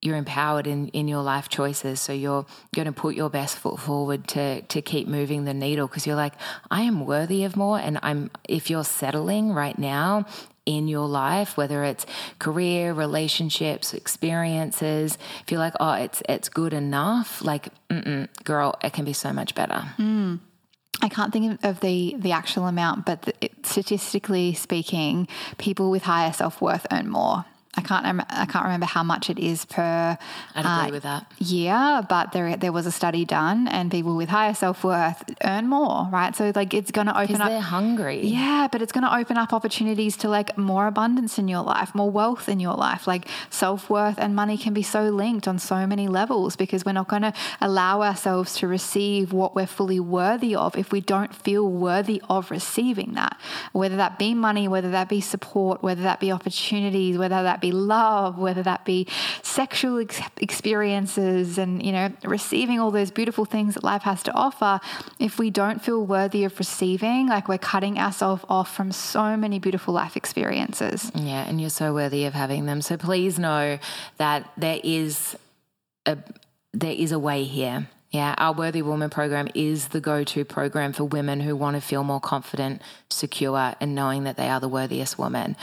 you're 0.01 0.15
empowered 0.15 0.67
in, 0.67 0.89
in 0.89 1.07
your 1.07 1.23
life 1.23 1.49
choices. 1.49 1.99
So 1.99 2.13
you're 2.13 2.45
going 2.75 2.85
to 2.85 2.91
put 2.91 3.15
your 3.15 3.29
best 3.29 3.57
foot 3.57 3.79
forward 3.79 4.27
to 4.29 4.61
to 4.61 4.81
keep 4.81 5.07
moving 5.07 5.45
the 5.45 5.53
needle 5.53 5.87
because 5.87 6.05
you're 6.05 6.15
like, 6.15 6.33
I 6.69 6.81
am 6.81 7.05
worthy 7.05 7.43
of 7.43 7.55
more. 7.55 7.79
And 7.79 7.99
I'm 8.03 8.29
if 8.47 8.69
you're 8.69 8.83
settling 8.83 9.53
right 9.53 9.77
now 9.77 10.25
in 10.65 10.87
your 10.87 11.07
life, 11.07 11.57
whether 11.57 11.83
it's 11.83 12.05
career, 12.39 12.93
relationships, 12.93 13.93
experiences, 13.93 15.17
if 15.41 15.51
you're 15.51 15.59
like, 15.59 15.73
oh, 15.79 15.93
it's 15.93 16.21
it's 16.29 16.49
good 16.49 16.73
enough, 16.73 17.41
like, 17.41 17.69
girl, 18.43 18.75
it 18.83 18.93
can 18.93 19.05
be 19.05 19.13
so 19.13 19.33
much 19.33 19.55
better. 19.55 19.83
Mm. 19.97 20.39
I 21.01 21.09
can't 21.09 21.31
think 21.31 21.63
of 21.63 21.79
the 21.79 22.15
the 22.19 22.33
actual 22.33 22.67
amount, 22.67 23.05
but 23.05 23.21
the, 23.23 23.33
statistically 23.63 24.53
speaking, 24.53 25.27
people 25.57 25.89
with 25.89 26.03
higher 26.03 26.33
self 26.33 26.61
worth 26.61 26.85
earn 26.91 27.09
more. 27.09 27.45
I 27.77 27.81
can't 27.81 28.25
I 28.29 28.45
can't 28.45 28.65
remember 28.65 28.87
how 28.87 29.03
much 29.03 29.29
it 29.29 29.37
is 29.37 29.65
per 29.65 30.17
uh, 30.55 30.89
with 30.91 31.03
that. 31.03 31.31
year, 31.37 32.05
but 32.09 32.31
there 32.31 32.57
there 32.57 32.71
was 32.71 32.85
a 32.85 32.91
study 32.91 33.23
done, 33.23 33.67
and 33.67 33.91
people 33.91 34.15
with 34.15 34.29
higher 34.29 34.53
self 34.53 34.83
worth 34.83 35.23
earn 35.43 35.67
more, 35.67 36.09
right? 36.11 36.35
So 36.35 36.51
like 36.55 36.73
it's 36.73 36.91
going 36.91 37.07
to 37.07 37.19
open 37.19 37.39
up. 37.39 37.49
They're 37.49 37.59
hungry. 37.59 38.25
Yeah, 38.25 38.67
but 38.71 38.81
it's 38.81 38.91
going 38.91 39.03
to 39.03 39.15
open 39.15 39.37
up 39.37 39.53
opportunities 39.53 40.17
to 40.17 40.29
like 40.29 40.57
more 40.57 40.87
abundance 40.87 41.37
in 41.37 41.47
your 41.47 41.63
life, 41.63 41.93
more 41.93 42.09
wealth 42.09 42.49
in 42.49 42.59
your 42.59 42.75
life. 42.75 43.07
Like 43.07 43.27
self 43.49 43.89
worth 43.89 44.17
and 44.17 44.35
money 44.35 44.57
can 44.57 44.73
be 44.73 44.83
so 44.83 45.03
linked 45.09 45.47
on 45.47 45.59
so 45.59 45.85
many 45.85 46.07
levels 46.07 46.55
because 46.55 46.83
we're 46.83 46.93
not 46.93 47.07
going 47.07 47.21
to 47.21 47.33
allow 47.61 48.01
ourselves 48.01 48.55
to 48.55 48.67
receive 48.67 49.33
what 49.33 49.55
we're 49.55 49.67
fully 49.67 49.99
worthy 49.99 50.55
of 50.55 50.75
if 50.75 50.91
we 50.91 51.01
don't 51.01 51.33
feel 51.35 51.69
worthy 51.69 52.21
of 52.29 52.49
receiving 52.49 53.13
that, 53.13 53.39
whether 53.71 53.97
that 53.97 54.17
be 54.17 54.33
money, 54.33 54.67
whether 54.67 54.91
that 54.91 55.09
be 55.09 55.21
support, 55.21 55.83
whether 55.83 56.01
that 56.01 56.19
be 56.19 56.31
opportunities, 56.31 57.17
whether 57.17 57.43
that 57.43 57.61
be 57.61 57.66
be 57.67 57.71
love, 57.71 58.37
whether 58.37 58.63
that 58.63 58.85
be 58.85 59.07
sexual 59.41 59.99
ex- 59.99 60.21
experiences 60.37 61.57
and, 61.57 61.83
you 61.83 61.91
know, 61.91 62.11
receiving 62.23 62.79
all 62.79 62.91
those 62.91 63.11
beautiful 63.11 63.45
things 63.45 63.73
that 63.75 63.83
life 63.83 64.03
has 64.03 64.23
to 64.23 64.33
offer, 64.33 64.79
if 65.19 65.39
we 65.39 65.49
don't 65.49 65.81
feel 65.81 66.05
worthy 66.05 66.43
of 66.43 66.57
receiving, 66.59 67.27
like 67.27 67.47
we're 67.47 67.57
cutting 67.57 67.97
ourselves 67.99 68.43
off 68.49 68.75
from 68.75 68.91
so 68.91 69.37
many 69.37 69.59
beautiful 69.59 69.93
life 69.93 70.15
experiences. 70.15 71.11
Yeah, 71.15 71.47
and 71.47 71.59
you're 71.59 71.69
so 71.69 71.93
worthy 71.93 72.25
of 72.25 72.33
having 72.33 72.65
them. 72.65 72.81
So 72.81 72.97
please 72.97 73.37
know 73.37 73.79
that 74.17 74.51
there 74.57 74.79
is 74.83 75.35
a 76.05 76.17
there 76.73 76.91
is 76.91 77.11
a 77.11 77.19
way 77.19 77.43
here. 77.43 77.87
Yeah, 78.11 78.35
our 78.37 78.53
Worthy 78.53 78.81
Woman 78.81 79.09
program 79.09 79.47
is 79.53 79.89
the 79.89 79.99
go 79.99 80.23
to 80.23 80.45
program 80.45 80.93
for 80.93 81.03
women 81.03 81.41
who 81.41 81.55
want 81.55 81.75
to 81.75 81.81
feel 81.81 82.03
more 82.03 82.21
confident, 82.21 82.81
secure, 83.09 83.75
and 83.81 83.95
knowing 83.95 84.23
that 84.23 84.37
they 84.37 84.47
are 84.47 84.61
the 84.61 84.69
worthiest 84.69 85.19
woman. 85.19 85.57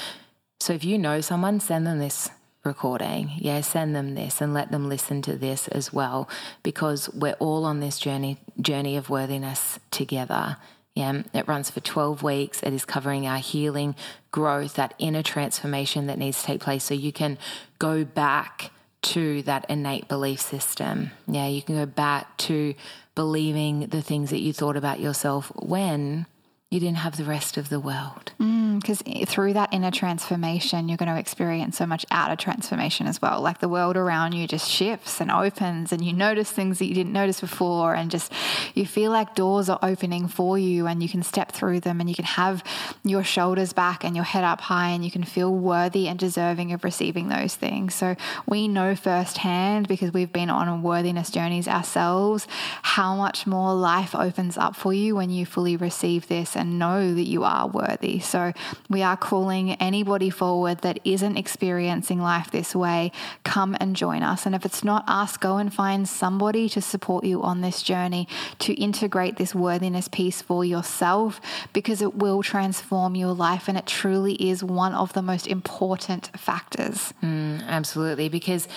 So 0.65 0.73
if 0.73 0.83
you 0.83 0.97
know 0.97 1.21
someone, 1.21 1.61
send 1.61 1.87
them 1.87 1.99
this 1.99 2.31
recording. 2.65 3.33
Yeah, 3.37 3.61
send 3.61 3.95
them 3.95 4.15
this 4.15 4.41
and 4.41 4.55
let 4.55 4.71
them 4.71 4.89
listen 4.89 5.21
to 5.21 5.37
this 5.37 5.69
as 5.69 5.93
well 5.93 6.27
because 6.63 7.11
we're 7.11 7.35
all 7.35 7.67
on 7.67 7.81
this 7.81 7.99
journey 7.99 8.39
journey 8.59 8.97
of 8.97 9.11
worthiness 9.11 9.79
together. 9.91 10.57
Yeah, 10.95 11.25
it 11.35 11.47
runs 11.47 11.69
for 11.69 11.81
12 11.81 12.23
weeks. 12.23 12.63
It 12.63 12.73
is 12.73 12.87
covering 12.87 13.27
our 13.27 13.41
healing, 13.41 13.95
growth, 14.31 14.77
that 14.77 14.95
inner 14.99 15.23
transformation 15.23 16.07
that 16.07 16.17
needs 16.17 16.41
to 16.41 16.47
take 16.47 16.63
place 16.63 16.85
so 16.85 16.95
you 16.95 17.13
can 17.13 17.37
go 17.79 18.03
back 18.03 18.71
to 19.13 19.43
that 19.43 19.67
innate 19.69 20.09
belief 20.09 20.41
system. 20.41 21.11
Yeah, 21.27 21.47
you 21.47 21.61
can 21.61 21.75
go 21.75 21.85
back 21.85 22.39
to 22.39 22.73
believing 23.15 23.89
the 23.89 24.01
things 24.01 24.31
that 24.31 24.41
you 24.41 24.55
thought 24.55 24.79
about 24.79 24.99
yourself 24.99 25.53
when 25.57 26.25
you 26.71 26.81
didn't 26.81 26.97
have 26.97 27.19
the 27.19 27.25
rest 27.25 27.59
of 27.59 27.69
the 27.69 27.81
world. 27.81 28.33
Mm. 28.41 28.64
Because 28.85 29.03
through 29.27 29.55
that 29.55 29.73
inner 29.73 29.91
transformation, 29.91 30.91
you're 30.91 30.99
going 30.99 31.09
to 31.09 31.19
experience 31.19 31.79
so 31.79 31.87
much 31.87 32.05
outer 32.11 32.37
transformation 32.37 33.07
as 33.07 33.23
well. 33.23 33.41
Like 33.41 33.61
the 33.61 33.69
world 33.69 33.97
around 33.97 34.35
you 34.35 34.47
just 34.47 34.71
shifts 34.71 35.23
and 35.23 35.31
opens, 35.31 35.91
and 35.91 36.05
you 36.05 36.13
notice 36.13 36.51
things 36.51 36.79
that 36.81 36.87
you 36.87 36.95
didn't 36.95 37.15
notice 37.15 37.41
before, 37.41 37.95
and 37.95 38.11
just 38.11 38.31
you 38.75 38.85
feel 38.85 39.11
like 39.11 39.35
doors 39.35 39.71
are 39.71 39.79
opening 39.83 40.29
for 40.29 40.59
you, 40.59 40.87
and 40.87 41.03
you 41.03 41.09
can 41.09 41.23
step 41.23 41.51
through 41.51 41.81
them, 41.81 41.99
and 41.99 42.11
you 42.11 42.15
can 42.15 42.27
have 42.27 42.63
your 43.05 43.25
shoulders 43.25 43.73
back 43.73 44.05
and 44.05 44.15
your 44.15 44.25
head 44.25 44.45
up 44.45 44.61
high, 44.61 44.91
and 44.91 45.03
you 45.03 45.11
can 45.11 45.25
feel 45.25 45.51
worthy 45.55 46.07
and 46.07 46.19
deserving 46.19 46.73
of 46.73 46.85
receiving 46.85 47.29
those 47.29 47.55
things. 47.55 47.95
So 47.95 48.17
we 48.47 48.69
know 48.69 48.95
firsthand 48.95 49.89
because 49.89 50.13
we've 50.13 50.33
been 50.33 50.51
on 50.51 50.83
worthiness 50.83 51.31
journeys 51.31 51.67
ourselves 51.67 52.47
how 52.83 53.15
much 53.15 53.47
more 53.47 53.75
life 53.75 54.15
opens 54.15 54.59
up 54.59 54.77
for 54.77 54.93
you 54.93 55.17
when 55.17 55.31
you 55.31 55.47
fully 55.47 55.77
receive 55.77 56.29
this 56.29 56.55
and 56.55 56.79
know 56.79 57.15
that 57.15 57.23
you 57.23 57.45
are 57.45 57.67
worthy. 57.67 58.19
So 58.19 58.53
we 58.89 59.03
are 59.03 59.17
calling 59.17 59.73
anybody 59.73 60.31
forward 60.31 60.79
that 60.79 60.99
isn't 61.05 61.37
experiencing 61.37 62.21
life 62.21 62.51
this 62.51 62.75
way, 62.75 63.13
come 63.45 63.77
and 63.81 63.97
join 63.97 64.23
us. 64.23 64.47
And 64.47 64.55
if 64.55 64.65
it's 64.65 64.85
not 64.85 65.05
us, 65.09 65.37
go 65.37 65.57
and 65.57 65.73
find 65.73 66.09
somebody 66.09 66.69
to 66.71 66.81
support 66.81 67.25
you 67.25 67.43
on 67.43 67.61
this 67.61 67.83
journey 67.83 68.29
to 68.61 68.75
integrate 68.75 69.37
this 69.37 69.55
worthiness 69.55 70.09
piece 70.09 70.43
for 70.43 70.65
yourself 70.65 71.41
because 71.73 72.03
it 72.03 72.15
will 72.17 72.43
transform 72.43 73.15
your 73.15 73.33
life 73.33 73.69
and 73.69 73.79
it 73.79 73.87
truly 73.87 74.35
is 74.35 74.63
one 74.63 74.95
of 74.95 75.13
the 75.13 75.23
most 75.23 75.47
important 75.47 76.31
factors. 76.37 77.13
Mm, 77.23 77.67
absolutely, 77.67 78.29
because 78.29 78.69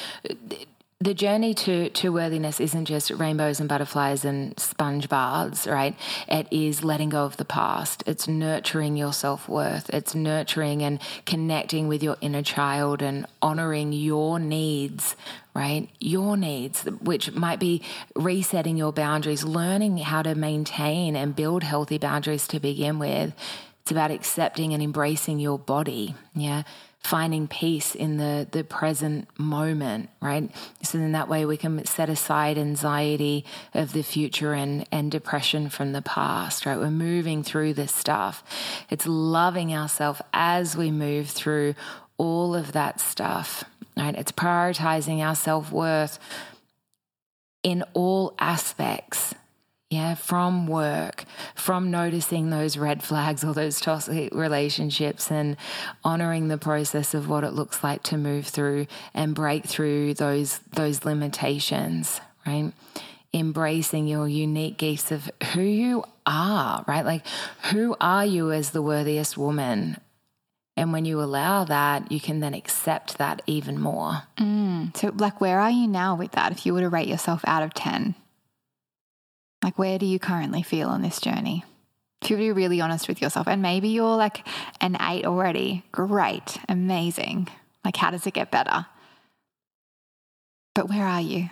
the 1.00 1.14
journey 1.14 1.54
to, 1.54 1.90
to 1.92 2.12
worthiness 2.12 2.60
isn't 2.60 2.86
just 2.86 3.12
rainbows 3.12 3.60
and 3.60 3.70
butterflies 3.70 4.26
and 4.26 4.60
sponge 4.60 5.08
baths, 5.08 5.68
right? 5.68 5.96
It 6.28 6.48
is 6.50 6.84
letting 6.84 7.10
go 7.10 7.24
of 7.24 7.38
the 7.38 7.46
past. 7.46 8.04
It's 8.08 8.28
nurturing 8.28 8.98
your 8.98 9.14
self 9.14 9.48
worth. 9.48 9.92
It's 9.92 10.16
nurturing 10.16 10.82
and 10.82 11.00
connecting 11.26 11.88
with 11.88 12.02
your 12.02 12.18
inner 12.20 12.42
child 12.42 13.04
and 13.04 13.28
honoring 13.44 13.94
your 13.94 14.40
needs, 14.40 15.16
right? 15.54 15.88
Your 16.00 16.36
needs, 16.36 16.84
which 16.86 17.32
might 17.32 17.60
be 17.60 17.84
resetting 18.16 18.76
your 18.76 18.92
boundaries, 18.92 19.44
learning 19.44 19.98
how 19.98 20.24
to 20.24 20.34
maintain 20.34 21.16
and 21.16 21.36
build 21.36 21.62
healthy 21.62 22.00
boundaries 22.00 22.48
to 22.48 22.60
begin 22.60 22.98
with. 22.98 23.34
It's 23.84 23.92
about 23.92 24.10
accepting 24.10 24.74
and 24.74 24.82
embracing 24.82 25.40
your 25.40 25.60
body, 25.60 26.16
yeah? 26.34 26.64
Finding 27.00 27.48
peace 27.48 27.96
in 27.96 28.18
the, 28.18 28.48
the 28.52 28.64
present 28.64 29.28
moment, 29.40 30.10
right? 30.22 30.52
So 30.84 30.98
then 30.98 31.14
that 31.14 31.30
way 31.30 31.46
we 31.46 31.56
can 31.56 31.86
set 31.86 32.10
aside 32.10 32.58
anxiety 32.58 33.46
of 33.74 33.94
the 33.94 34.04
future 34.04 34.54
and, 34.54 34.86
and 34.92 35.10
depression 35.10 35.70
from 35.70 35.94
the 35.94 36.02
past, 36.02 36.66
right? 36.66 36.78
We're 36.78 36.92
moving 36.92 37.44
through 37.44 37.76
this 37.76 37.94
stuff. 37.94 38.44
It's 38.90 39.08
loving 39.08 39.74
ourselves 39.74 40.22
as 40.34 40.76
we 40.76 40.92
move 40.92 41.30
through 41.30 41.76
all 42.18 42.56
of 42.56 42.74
that 42.74 43.00
stuff, 43.00 43.64
right? 43.96 44.16
It's 44.16 44.32
prioritizing 44.32 45.20
our 45.20 45.36
self 45.36 45.72
worth 45.72 46.20
in 47.64 47.84
all 47.94 48.34
aspects 48.40 49.34
yeah, 49.90 50.16
from 50.16 50.68
work, 50.68 51.24
from 51.56 51.90
noticing 51.92 52.50
those 52.50 52.78
red 52.78 53.02
flags 53.02 53.44
or 53.44 53.54
those 53.54 53.80
toxic 53.80 54.34
relationships 54.34 55.32
and 55.32 55.56
honoring 56.04 56.50
the 56.50 56.58
process 56.58 57.14
of 57.14 57.30
what 57.30 57.46
it 57.46 57.54
looks 57.54 57.84
like 57.84 58.04
to 58.04 58.18
move 58.18 58.48
through 58.48 58.88
and 59.14 59.34
break 59.34 59.66
through 59.66 60.14
those 60.16 60.60
those 60.74 61.06
limitations, 61.06 62.20
right? 62.46 62.74
Embracing 63.34 64.08
your 64.08 64.28
unique 64.28 64.78
gifts 64.78 65.10
of 65.12 65.32
who 65.54 65.62
you 65.62 66.04
are, 66.26 66.84
right? 66.86 67.06
Like 67.06 67.26
who 67.72 67.96
are 68.02 68.26
you 68.26 68.52
as 68.52 68.72
the 68.72 68.82
worthiest 68.82 69.38
woman? 69.38 70.02
And 70.76 70.92
when 70.92 71.06
you 71.06 71.22
allow 71.22 71.64
that, 71.64 72.12
you 72.12 72.20
can 72.20 72.42
then 72.42 72.54
accept 72.54 73.18
that 73.18 73.42
even 73.48 73.80
more. 73.80 74.24
Mm. 74.38 74.96
So, 74.96 75.12
like, 75.18 75.42
where 75.42 75.60
are 75.60 75.72
you 75.72 75.88
now 75.88 76.14
with 76.14 76.34
that? 76.34 76.52
If 76.52 76.68
you 76.68 76.74
were 76.76 76.82
to 76.82 76.90
rate 76.90 77.08
yourself 77.08 77.42
out 77.48 77.64
of 77.64 77.74
10? 77.74 78.14
Like, 79.64 79.78
where 79.78 79.98
do 79.98 80.06
you 80.06 80.20
currently 80.20 80.64
feel 80.64 80.90
on 80.90 81.02
this 81.02 81.20
journey? 81.20 81.64
If 82.22 82.30
you 82.32 82.38
be 82.38 82.52
really 82.52 82.82
honest 82.82 83.08
with 83.08 83.22
yourself, 83.22 83.48
and 83.48 83.62
maybe 83.62 83.90
you're 83.90 84.18
like 84.18 84.46
an 84.82 84.98
eight 85.02 85.26
already, 85.26 85.84
great, 85.92 86.58
amazing. 86.68 87.48
Like, 87.86 87.96
how 87.96 88.12
does 88.12 88.26
it 88.26 88.34
get 88.34 88.52
better? 88.52 88.86
But 90.74 90.90
where 90.90 91.06
are 91.06 91.22
you? 91.22 91.50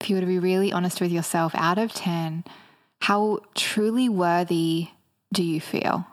If 0.00 0.10
you 0.10 0.16
were 0.16 0.20
to 0.20 0.26
be 0.26 0.38
really 0.38 0.72
honest 0.72 1.00
with 1.00 1.10
yourself, 1.10 1.52
out 1.54 1.78
of 1.78 1.92
10, 1.92 2.44
how 3.00 3.40
truly 3.54 4.08
worthy 4.08 4.88
do 5.32 5.42
you 5.42 5.60
feel? 5.60 6.06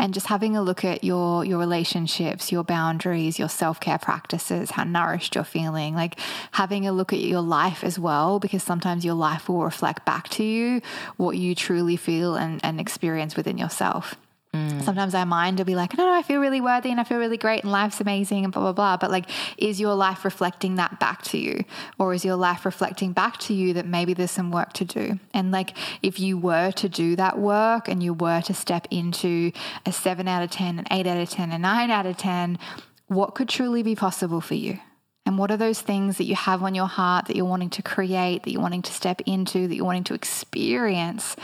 And 0.00 0.14
just 0.14 0.26
having 0.26 0.56
a 0.56 0.62
look 0.62 0.84
at 0.84 1.04
your 1.04 1.44
your 1.44 1.58
relationships, 1.58 2.50
your 2.50 2.64
boundaries, 2.64 3.38
your 3.38 3.48
self-care 3.48 3.98
practices, 3.98 4.70
how 4.70 4.84
nourished 4.84 5.34
you're 5.34 5.44
feeling, 5.44 5.94
like 5.94 6.18
having 6.52 6.86
a 6.86 6.92
look 6.92 7.12
at 7.12 7.20
your 7.20 7.42
life 7.42 7.84
as 7.84 7.98
well 7.98 8.40
because 8.40 8.62
sometimes 8.62 9.04
your 9.04 9.14
life 9.14 9.48
will 9.48 9.62
reflect 9.62 10.04
back 10.06 10.28
to 10.30 10.42
you 10.42 10.80
what 11.18 11.36
you 11.36 11.54
truly 11.54 11.96
feel 11.96 12.34
and, 12.34 12.64
and 12.64 12.80
experience 12.80 13.36
within 13.36 13.58
yourself. 13.58 14.16
Mm. 14.54 14.82
Sometimes 14.82 15.14
our 15.14 15.26
mind 15.26 15.58
will 15.58 15.64
be 15.64 15.76
like, 15.76 15.96
no, 15.96 16.04
no, 16.06 16.12
I 16.12 16.22
feel 16.22 16.40
really 16.40 16.60
worthy 16.60 16.90
and 16.90 16.98
I 16.98 17.04
feel 17.04 17.18
really 17.18 17.36
great 17.36 17.62
and 17.62 17.70
life's 17.70 18.00
amazing 18.00 18.44
and 18.44 18.52
blah, 18.52 18.62
blah, 18.62 18.72
blah. 18.72 18.96
But 18.96 19.10
like, 19.10 19.26
is 19.56 19.80
your 19.80 19.94
life 19.94 20.24
reflecting 20.24 20.74
that 20.74 20.98
back 20.98 21.22
to 21.24 21.38
you? 21.38 21.64
Or 21.98 22.12
is 22.14 22.24
your 22.24 22.34
life 22.34 22.64
reflecting 22.64 23.12
back 23.12 23.38
to 23.40 23.54
you 23.54 23.74
that 23.74 23.86
maybe 23.86 24.12
there's 24.12 24.32
some 24.32 24.50
work 24.50 24.72
to 24.74 24.84
do? 24.84 25.20
And 25.32 25.52
like, 25.52 25.76
if 26.02 26.18
you 26.18 26.36
were 26.36 26.72
to 26.72 26.88
do 26.88 27.14
that 27.16 27.38
work 27.38 27.88
and 27.88 28.02
you 28.02 28.12
were 28.12 28.40
to 28.42 28.54
step 28.54 28.88
into 28.90 29.52
a 29.86 29.92
seven 29.92 30.26
out 30.26 30.42
of 30.42 30.50
10, 30.50 30.80
an 30.80 30.86
eight 30.90 31.06
out 31.06 31.18
of 31.18 31.30
10, 31.30 31.52
a 31.52 31.58
nine 31.58 31.90
out 31.90 32.06
of 32.06 32.16
10, 32.16 32.58
what 33.06 33.36
could 33.36 33.48
truly 33.48 33.84
be 33.84 33.94
possible 33.94 34.40
for 34.40 34.54
you? 34.54 34.80
And 35.26 35.38
what 35.38 35.52
are 35.52 35.56
those 35.56 35.80
things 35.80 36.16
that 36.16 36.24
you 36.24 36.34
have 36.34 36.62
on 36.64 36.74
your 36.74 36.88
heart 36.88 37.26
that 37.26 37.36
you're 37.36 37.44
wanting 37.44 37.70
to 37.70 37.82
create, 37.82 38.42
that 38.42 38.50
you're 38.50 38.62
wanting 38.62 38.82
to 38.82 38.92
step 38.92 39.20
into, 39.26 39.68
that 39.68 39.74
you're 39.76 39.84
wanting 39.84 40.04
to 40.04 40.14
experience? 40.14 41.36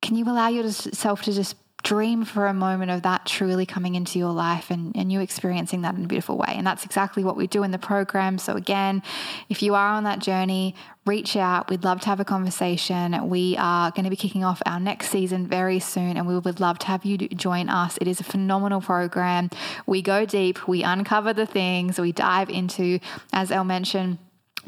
Can 0.00 0.16
you 0.16 0.24
allow 0.24 0.48
yourself 0.48 1.22
to 1.22 1.32
just 1.32 1.54
dream 1.82 2.24
for 2.24 2.46
a 2.46 2.54
moment 2.54 2.90
of 2.90 3.02
that 3.02 3.26
truly 3.26 3.66
coming 3.66 3.94
into 3.94 4.18
your 4.18 4.32
life 4.32 4.70
and, 4.70 4.94
and 4.96 5.10
you 5.10 5.20
experiencing 5.20 5.82
that 5.82 5.94
in 5.94 6.04
a 6.04 6.06
beautiful 6.06 6.36
way. 6.36 6.54
And 6.54 6.66
that's 6.66 6.84
exactly 6.84 7.24
what 7.24 7.36
we 7.36 7.46
do 7.46 7.64
in 7.64 7.72
the 7.72 7.78
program. 7.78 8.38
So, 8.38 8.54
again, 8.54 9.02
if 9.48 9.62
you 9.62 9.74
are 9.74 9.88
on 9.88 10.04
that 10.04 10.20
journey, 10.20 10.76
reach 11.04 11.36
out. 11.36 11.68
We'd 11.68 11.82
love 11.82 12.00
to 12.02 12.06
have 12.06 12.20
a 12.20 12.24
conversation. 12.24 13.28
We 13.28 13.56
are 13.58 13.90
going 13.90 14.04
to 14.04 14.10
be 14.10 14.16
kicking 14.16 14.44
off 14.44 14.62
our 14.64 14.78
next 14.78 15.08
season 15.08 15.48
very 15.48 15.80
soon, 15.80 16.16
and 16.16 16.26
we 16.26 16.38
would 16.38 16.60
love 16.60 16.78
to 16.80 16.86
have 16.86 17.04
you 17.04 17.18
join 17.18 17.68
us. 17.68 17.98
It 18.00 18.06
is 18.06 18.20
a 18.20 18.24
phenomenal 18.24 18.80
program. 18.80 19.50
We 19.86 20.02
go 20.02 20.24
deep, 20.24 20.68
we 20.68 20.84
uncover 20.84 21.32
the 21.32 21.46
things, 21.46 21.98
we 21.98 22.12
dive 22.12 22.48
into, 22.48 23.00
as 23.32 23.50
Elle 23.50 23.64
mentioned, 23.64 24.18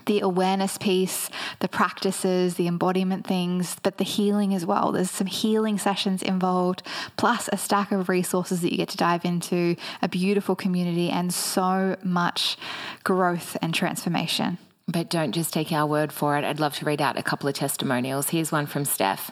the 0.07 0.21
awareness 0.21 0.79
piece, 0.79 1.31
the 1.61 1.69
practices, 1.69 2.55
the 2.55 2.67
embodiment 2.67 3.27
things, 3.27 3.77
but 3.83 3.99
the 3.99 4.05
healing 4.05 4.55
as 4.55 4.67
well. 4.67 4.93
There's 4.93 5.11
some 5.11 5.27
healing 5.27 5.79
sessions 5.79 6.23
involved, 6.23 6.83
plus 7.17 7.49
a 7.53 7.57
stack 7.57 7.93
of 7.93 8.09
resources 8.09 8.61
that 8.61 8.71
you 8.71 8.77
get 8.77 8.91
to 8.91 8.97
dive 8.97 9.25
into, 9.25 9.77
a 10.03 10.09
beautiful 10.09 10.57
community, 10.57 11.11
and 11.11 11.33
so 11.33 11.97
much 12.03 12.57
growth 13.03 13.57
and 13.63 13.75
transformation. 13.75 14.59
But 14.87 15.09
don't 15.09 15.33
just 15.33 15.53
take 15.53 15.73
our 15.73 15.87
word 15.87 16.13
for 16.13 16.37
it. 16.37 16.45
I'd 16.45 16.61
love 16.61 16.75
to 16.77 16.85
read 16.85 17.01
out 17.01 17.19
a 17.19 17.23
couple 17.23 17.49
of 17.49 17.55
testimonials. 17.55 18.29
Here's 18.29 18.53
one 18.53 18.67
from 18.67 18.85
Steph. 18.85 19.31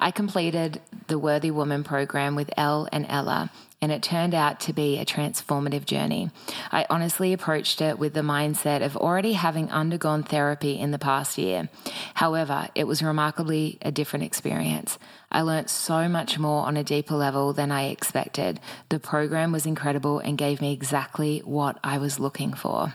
I 0.00 0.10
completed 0.10 0.80
the 1.08 1.18
Worthy 1.18 1.50
Woman 1.50 1.84
program 1.84 2.34
with 2.34 2.50
Elle 2.56 2.88
and 2.90 3.04
Ella, 3.08 3.50
and 3.82 3.92
it 3.92 4.02
turned 4.02 4.34
out 4.34 4.60
to 4.60 4.72
be 4.72 4.98
a 4.98 5.04
transformative 5.04 5.84
journey. 5.84 6.30
I 6.72 6.86
honestly 6.88 7.34
approached 7.34 7.82
it 7.82 7.98
with 7.98 8.14
the 8.14 8.22
mindset 8.22 8.82
of 8.82 8.96
already 8.96 9.34
having 9.34 9.70
undergone 9.70 10.22
therapy 10.22 10.78
in 10.80 10.90
the 10.90 10.98
past 10.98 11.36
year. 11.36 11.68
However, 12.14 12.68
it 12.74 12.84
was 12.84 13.02
remarkably 13.02 13.76
a 13.82 13.92
different 13.92 14.24
experience. 14.24 14.98
I 15.30 15.42
learnt 15.42 15.68
so 15.68 16.08
much 16.08 16.38
more 16.38 16.64
on 16.64 16.78
a 16.78 16.84
deeper 16.84 17.14
level 17.14 17.52
than 17.52 17.70
I 17.70 17.88
expected. 17.88 18.58
The 18.88 18.98
program 18.98 19.52
was 19.52 19.66
incredible 19.66 20.18
and 20.18 20.38
gave 20.38 20.62
me 20.62 20.72
exactly 20.72 21.40
what 21.40 21.78
I 21.84 21.98
was 21.98 22.18
looking 22.18 22.54
for. 22.54 22.94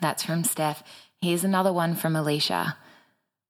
That's 0.00 0.22
from 0.22 0.44
Steph. 0.44 0.82
Here's 1.20 1.42
another 1.42 1.72
one 1.72 1.96
from 1.96 2.14
Alicia. 2.14 2.76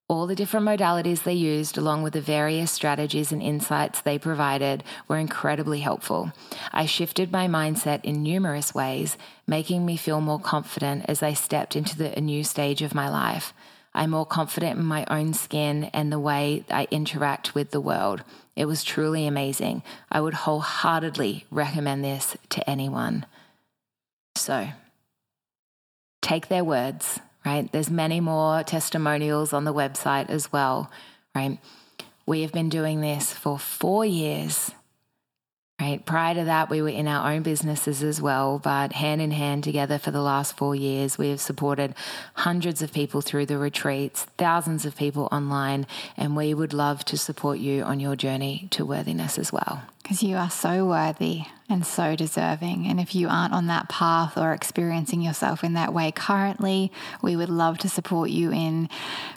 All 0.08 0.26
the 0.26 0.34
different 0.34 0.64
modalities 0.64 1.22
they 1.22 1.34
used, 1.34 1.76
along 1.76 2.02
with 2.02 2.14
the 2.14 2.20
various 2.22 2.72
strategies 2.72 3.30
and 3.30 3.42
insights 3.42 4.00
they 4.00 4.18
provided, 4.18 4.82
were 5.06 5.18
incredibly 5.18 5.80
helpful. 5.80 6.32
I 6.72 6.86
shifted 6.86 7.30
my 7.30 7.46
mindset 7.46 8.02
in 8.04 8.22
numerous 8.22 8.74
ways, 8.74 9.18
making 9.46 9.84
me 9.84 9.98
feel 9.98 10.22
more 10.22 10.40
confident 10.40 11.04
as 11.08 11.22
I 11.22 11.34
stepped 11.34 11.76
into 11.76 11.94
the, 11.94 12.16
a 12.16 12.22
new 12.22 12.42
stage 12.42 12.80
of 12.80 12.94
my 12.94 13.10
life. 13.10 13.52
I'm 13.92 14.10
more 14.10 14.24
confident 14.24 14.78
in 14.78 14.84
my 14.86 15.04
own 15.10 15.34
skin 15.34 15.90
and 15.92 16.10
the 16.10 16.18
way 16.18 16.64
I 16.70 16.88
interact 16.90 17.54
with 17.54 17.70
the 17.70 17.80
world. 17.82 18.24
It 18.56 18.64
was 18.64 18.84
truly 18.84 19.26
amazing. 19.26 19.82
I 20.10 20.22
would 20.22 20.34
wholeheartedly 20.34 21.44
recommend 21.50 22.02
this 22.02 22.34
to 22.48 22.70
anyone. 22.70 23.26
So, 24.36 24.68
take 26.22 26.48
their 26.48 26.64
words 26.64 27.20
right? 27.48 27.72
There's 27.72 27.90
many 27.90 28.20
more 28.20 28.62
testimonials 28.62 29.54
on 29.54 29.64
the 29.64 29.72
website 29.72 30.28
as 30.28 30.52
well, 30.52 30.90
right? 31.34 31.58
We 32.26 32.42
have 32.42 32.52
been 32.52 32.68
doing 32.68 33.00
this 33.00 33.32
for 33.32 33.58
four 33.58 34.04
years, 34.04 34.70
right? 35.80 36.04
Prior 36.04 36.34
to 36.34 36.44
that, 36.44 36.68
we 36.68 36.82
were 36.82 36.90
in 36.90 37.08
our 37.08 37.32
own 37.32 37.42
businesses 37.42 38.02
as 38.02 38.20
well, 38.20 38.58
but 38.58 38.92
hand 38.92 39.22
in 39.22 39.30
hand 39.30 39.64
together 39.64 39.96
for 39.96 40.10
the 40.10 40.20
last 40.20 40.58
four 40.58 40.74
years, 40.74 41.16
we 41.16 41.30
have 41.30 41.40
supported 41.40 41.94
hundreds 42.34 42.82
of 42.82 42.92
people 42.92 43.22
through 43.22 43.46
the 43.46 43.56
retreats, 43.56 44.24
thousands 44.36 44.84
of 44.84 44.94
people 44.94 45.26
online, 45.32 45.86
and 46.18 46.36
we 46.36 46.52
would 46.52 46.74
love 46.74 47.02
to 47.06 47.16
support 47.16 47.58
you 47.58 47.82
on 47.82 47.98
your 47.98 48.14
journey 48.14 48.68
to 48.72 48.84
worthiness 48.84 49.38
as 49.38 49.50
well 49.50 49.84
because 50.08 50.22
you 50.22 50.36
are 50.38 50.48
so 50.48 50.86
worthy 50.86 51.42
and 51.68 51.84
so 51.84 52.16
deserving. 52.16 52.86
And 52.86 52.98
if 52.98 53.14
you 53.14 53.28
aren't 53.28 53.52
on 53.52 53.66
that 53.66 53.90
path 53.90 54.38
or 54.38 54.54
experiencing 54.54 55.20
yourself 55.20 55.62
in 55.62 55.74
that 55.74 55.92
way 55.92 56.10
currently, 56.12 56.90
we 57.20 57.36
would 57.36 57.50
love 57.50 57.76
to 57.80 57.90
support 57.90 58.30
you 58.30 58.50
in 58.50 58.88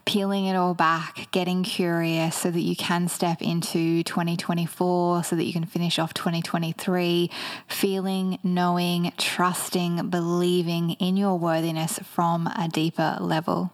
peeling 0.05 0.45
it 0.45 0.55
all 0.55 0.73
back, 0.73 1.27
getting 1.31 1.63
curious 1.63 2.37
so 2.37 2.49
that 2.49 2.61
you 2.61 2.77
can 2.77 3.09
step 3.09 3.41
into 3.41 4.01
2024, 4.03 5.25
so 5.25 5.35
that 5.35 5.43
you 5.43 5.51
can 5.51 5.65
finish 5.65 5.99
off 5.99 6.13
2023 6.13 7.29
feeling, 7.67 8.39
knowing, 8.41 9.11
trusting, 9.17 10.09
believing 10.09 10.91
in 10.91 11.17
your 11.17 11.37
worthiness 11.37 11.99
from 11.99 12.47
a 12.47 12.69
deeper 12.71 13.17
level. 13.19 13.73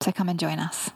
So 0.00 0.10
come 0.10 0.30
and 0.30 0.40
join 0.40 0.58
us. 0.58 0.90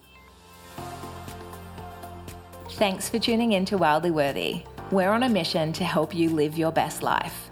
Thanks 2.70 3.10
for 3.10 3.18
tuning 3.18 3.52
in 3.52 3.66
to 3.66 3.76
Wildly 3.76 4.10
Worthy. 4.10 4.62
We're 4.90 5.10
on 5.10 5.22
a 5.22 5.28
mission 5.28 5.74
to 5.74 5.84
help 5.84 6.14
you 6.14 6.30
live 6.30 6.56
your 6.56 6.72
best 6.72 7.02
life. 7.02 7.50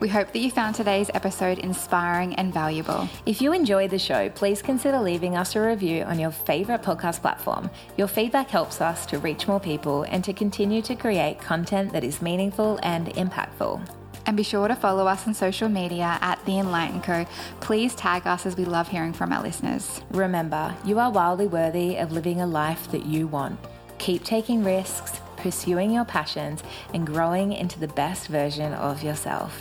We 0.00 0.08
hope 0.08 0.32
that 0.32 0.40
you 0.40 0.50
found 0.50 0.74
today's 0.74 1.08
episode 1.14 1.60
inspiring 1.60 2.34
and 2.34 2.52
valuable. 2.52 3.08
If 3.26 3.40
you 3.40 3.52
enjoyed 3.52 3.90
the 3.90 3.98
show, 4.00 4.28
please 4.30 4.60
consider 4.60 4.98
leaving 4.98 5.36
us 5.36 5.54
a 5.54 5.60
review 5.60 6.02
on 6.02 6.18
your 6.18 6.32
favourite 6.32 6.82
podcast 6.82 7.20
platform. 7.20 7.70
Your 7.96 8.08
feedback 8.08 8.50
helps 8.50 8.80
us 8.80 9.06
to 9.06 9.20
reach 9.20 9.46
more 9.46 9.60
people 9.60 10.02
and 10.02 10.24
to 10.24 10.32
continue 10.32 10.82
to 10.82 10.96
create 10.96 11.38
content 11.38 11.92
that 11.92 12.02
is 12.02 12.20
meaningful 12.20 12.80
and 12.82 13.06
impactful. 13.14 13.88
And 14.26 14.36
be 14.36 14.42
sure 14.42 14.66
to 14.66 14.74
follow 14.74 15.06
us 15.06 15.28
on 15.28 15.34
social 15.34 15.68
media 15.68 16.18
at 16.22 16.44
The 16.44 16.58
Enlighten 16.58 17.02
Co. 17.02 17.24
Please 17.60 17.94
tag 17.94 18.26
us 18.26 18.46
as 18.46 18.56
we 18.56 18.64
love 18.64 18.88
hearing 18.88 19.12
from 19.12 19.32
our 19.32 19.44
listeners. 19.44 20.00
Remember, 20.10 20.74
you 20.84 20.98
are 20.98 21.12
wildly 21.12 21.46
worthy 21.46 21.98
of 21.98 22.10
living 22.10 22.40
a 22.40 22.46
life 22.48 22.90
that 22.90 23.06
you 23.06 23.28
want. 23.28 23.60
Keep 23.98 24.24
taking 24.24 24.64
risks 24.64 25.20
pursuing 25.44 25.90
your 25.90 26.06
passions, 26.06 26.62
and 26.94 27.06
growing 27.06 27.52
into 27.52 27.78
the 27.78 27.88
best 27.88 28.28
version 28.28 28.72
of 28.72 29.02
yourself. 29.02 29.52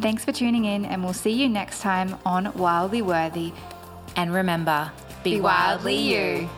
Thanks 0.00 0.24
for 0.24 0.32
tuning 0.32 0.64
in, 0.64 0.84
and 0.84 1.04
we'll 1.04 1.12
see 1.12 1.30
you 1.30 1.48
next 1.48 1.80
time 1.80 2.16
on 2.26 2.52
Wildly 2.54 3.02
Worthy. 3.02 3.52
And 4.16 4.34
remember, 4.34 4.90
be, 5.22 5.36
be 5.36 5.40
wildly 5.40 5.94
you. 5.96 6.50